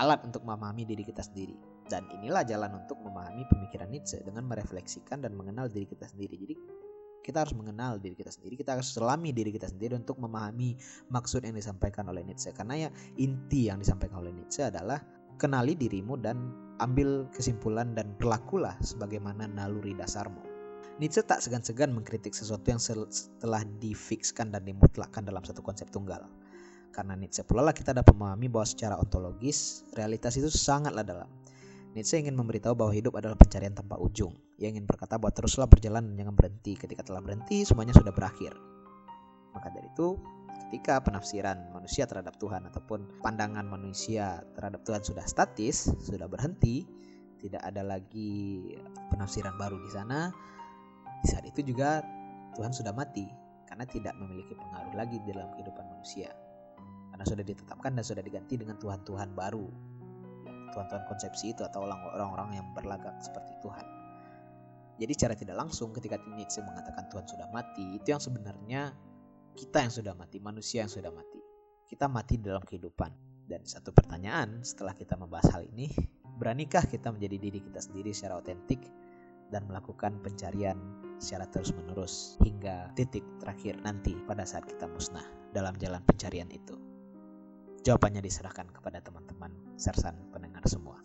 alat 0.00 0.24
untuk 0.24 0.48
memahami 0.48 0.88
diri 0.88 1.04
kita 1.04 1.20
sendiri. 1.20 1.52
Dan 1.92 2.08
inilah 2.08 2.40
jalan 2.48 2.72
untuk 2.80 2.96
memahami 3.04 3.44
pemikiran 3.52 3.92
Nietzsche 3.92 4.16
dengan 4.24 4.48
merefleksikan 4.48 5.20
dan 5.20 5.36
mengenal 5.36 5.68
diri 5.68 5.84
kita 5.84 6.08
sendiri. 6.08 6.32
Jadi 6.32 6.54
kita 7.20 7.44
harus 7.44 7.52
mengenal 7.52 8.00
diri 8.00 8.16
kita 8.16 8.32
sendiri, 8.32 8.56
kita 8.56 8.80
harus 8.80 8.88
selami 8.96 9.36
diri 9.36 9.52
kita 9.52 9.68
sendiri 9.68 9.92
untuk 9.92 10.16
memahami 10.16 10.72
maksud 11.12 11.44
yang 11.44 11.52
disampaikan 11.52 12.08
oleh 12.08 12.24
Nietzsche. 12.24 12.56
Karena 12.56 12.88
ya 12.88 12.90
inti 13.20 13.68
yang 13.68 13.76
disampaikan 13.76 14.24
oleh 14.24 14.32
Nietzsche 14.32 14.64
adalah 14.64 14.96
kenali 15.36 15.76
dirimu 15.76 16.16
dan 16.16 16.67
ambil 16.78 17.26
kesimpulan 17.34 17.94
dan 17.94 18.14
berlakulah 18.18 18.74
sebagaimana 18.82 19.50
naluri 19.50 19.94
dasarmu. 19.94 20.40
Nietzsche 20.98 21.22
tak 21.22 21.38
segan-segan 21.38 21.94
mengkritik 21.94 22.34
sesuatu 22.34 22.66
yang 22.66 22.82
setelah 22.82 23.62
difikskan 23.78 24.50
dan 24.50 24.66
dimutlakkan 24.66 25.22
dalam 25.22 25.46
satu 25.46 25.62
konsep 25.62 25.86
tunggal. 25.94 26.26
Karena 26.90 27.14
Nietzsche 27.14 27.46
pula 27.46 27.62
lah 27.62 27.70
kita 27.70 27.94
dapat 27.94 28.10
memahami 28.18 28.50
bahwa 28.50 28.66
secara 28.66 28.98
ontologis 28.98 29.86
realitas 29.94 30.34
itu 30.34 30.50
sangatlah 30.50 31.06
dalam. 31.06 31.30
Nietzsche 31.94 32.18
ingin 32.18 32.34
memberitahu 32.34 32.74
bahwa 32.74 32.90
hidup 32.90 33.14
adalah 33.14 33.38
pencarian 33.38 33.74
tanpa 33.78 33.94
ujung. 33.98 34.34
Ia 34.58 34.74
ingin 34.74 34.84
berkata 34.90 35.16
bahwa 35.22 35.30
teruslah 35.30 35.70
berjalan 35.70 36.02
dan 36.10 36.26
jangan 36.26 36.34
berhenti. 36.34 36.74
Ketika 36.74 37.06
telah 37.06 37.22
berhenti, 37.22 37.62
semuanya 37.62 37.94
sudah 37.94 38.10
berakhir. 38.10 38.54
Maka 39.54 39.70
dari 39.70 39.86
itu, 39.86 40.18
ketika 40.66 41.00
penafsiran 41.00 41.72
manusia 41.72 42.04
terhadap 42.04 42.36
Tuhan 42.36 42.68
ataupun 42.68 43.20
pandangan 43.24 43.64
manusia 43.64 44.44
terhadap 44.56 44.84
Tuhan 44.84 45.00
sudah 45.04 45.24
statis, 45.24 45.88
sudah 46.02 46.28
berhenti, 46.28 46.84
tidak 47.38 47.62
ada 47.64 47.84
lagi 47.84 48.74
penafsiran 49.12 49.56
baru 49.56 49.78
di 49.80 49.90
sana. 49.92 50.28
Di 51.24 51.26
saat 51.30 51.44
itu 51.46 51.60
juga 51.64 52.04
Tuhan 52.54 52.70
sudah 52.74 52.94
mati 52.94 53.26
karena 53.68 53.84
tidak 53.84 54.14
memiliki 54.16 54.56
pengaruh 54.56 54.94
lagi 54.96 55.20
dalam 55.28 55.52
kehidupan 55.54 55.86
manusia 55.86 56.32
karena 57.12 57.34
sudah 57.34 57.44
ditetapkan 57.44 57.92
dan 57.98 58.04
sudah 58.06 58.22
diganti 58.22 58.54
dengan 58.54 58.78
Tuhan-Tuhan 58.78 59.34
baru 59.34 59.66
Tuhan-Tuhan 60.70 61.04
konsepsi 61.10 61.50
itu 61.50 61.66
atau 61.66 61.82
orang-orang 61.86 62.62
yang 62.62 62.66
berlagak 62.72 63.18
seperti 63.18 63.58
Tuhan 63.58 63.86
jadi 64.98 65.12
secara 65.14 65.34
tidak 65.38 65.56
langsung 65.58 65.94
ketika 65.94 66.18
Nietzsche 66.34 66.62
mengatakan 66.62 67.06
Tuhan 67.10 67.26
sudah 67.26 67.46
mati 67.54 67.98
itu 67.98 68.06
yang 68.06 68.22
sebenarnya 68.22 68.94
kita 69.58 69.82
yang 69.82 69.90
sudah 69.90 70.14
mati 70.14 70.38
manusia 70.38 70.86
yang 70.86 70.92
sudah 70.92 71.10
mati 71.10 71.42
kita 71.90 72.06
mati 72.06 72.38
dalam 72.38 72.62
kehidupan 72.62 73.10
dan 73.50 73.66
satu 73.66 73.90
pertanyaan 73.90 74.62
setelah 74.62 74.94
kita 74.94 75.18
membahas 75.18 75.58
hal 75.58 75.66
ini 75.66 75.90
beranikah 76.38 76.86
kita 76.86 77.10
menjadi 77.10 77.36
diri 77.42 77.58
kita 77.58 77.82
sendiri 77.82 78.14
secara 78.14 78.38
otentik 78.38 78.86
dan 79.50 79.64
melakukan 79.66 80.20
pencarian 80.20 80.78
secara 81.18 81.48
terus-menerus 81.50 82.38
hingga 82.44 82.92
titik 82.94 83.24
terakhir 83.42 83.80
nanti 83.82 84.14
pada 84.28 84.46
saat 84.46 84.68
kita 84.68 84.86
musnah 84.86 85.24
dalam 85.50 85.74
jalan 85.80 86.04
pencarian 86.04 86.48
itu. 86.52 86.76
Jawabannya 87.82 88.20
diserahkan 88.20 88.68
kepada 88.70 89.00
teman-teman 89.00 89.50
sersan 89.80 90.14
pendengar 90.30 90.62
semua. 90.68 91.00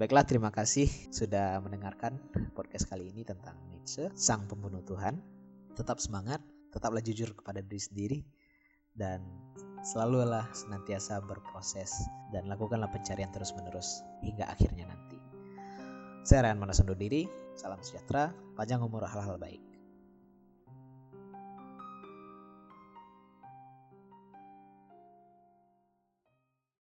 Baiklah, 0.00 0.26
terima 0.26 0.50
kasih 0.50 0.90
sudah 1.14 1.62
mendengarkan 1.62 2.18
podcast 2.58 2.90
kali 2.90 3.12
ini 3.12 3.22
tentang 3.22 3.54
Nietzsche, 3.70 4.10
sang 4.18 4.50
pembunuh 4.50 4.82
Tuhan. 4.82 5.20
Tetap 5.78 6.02
semangat, 6.02 6.42
tetaplah 6.72 7.04
jujur 7.04 7.36
kepada 7.36 7.60
diri 7.60 7.82
sendiri, 7.82 8.18
dan 8.96 9.24
selalulah 9.84 10.48
senantiasa 10.52 11.20
berproses 11.24 11.92
dan 12.32 12.48
lakukanlah 12.48 12.88
pencarian 12.92 13.32
terus-menerus 13.32 14.04
hingga 14.24 14.48
akhirnya 14.48 14.88
nanti. 14.88 15.18
Saya 16.22 16.46
Ryan 16.46 16.58
Manas 16.62 16.78
undur 16.80 16.94
diri, 16.94 17.26
salam 17.58 17.82
sejahtera, 17.82 18.30
panjang 18.54 18.78
umur 18.78 19.04
hal-hal 19.04 19.36
baik. 19.40 19.71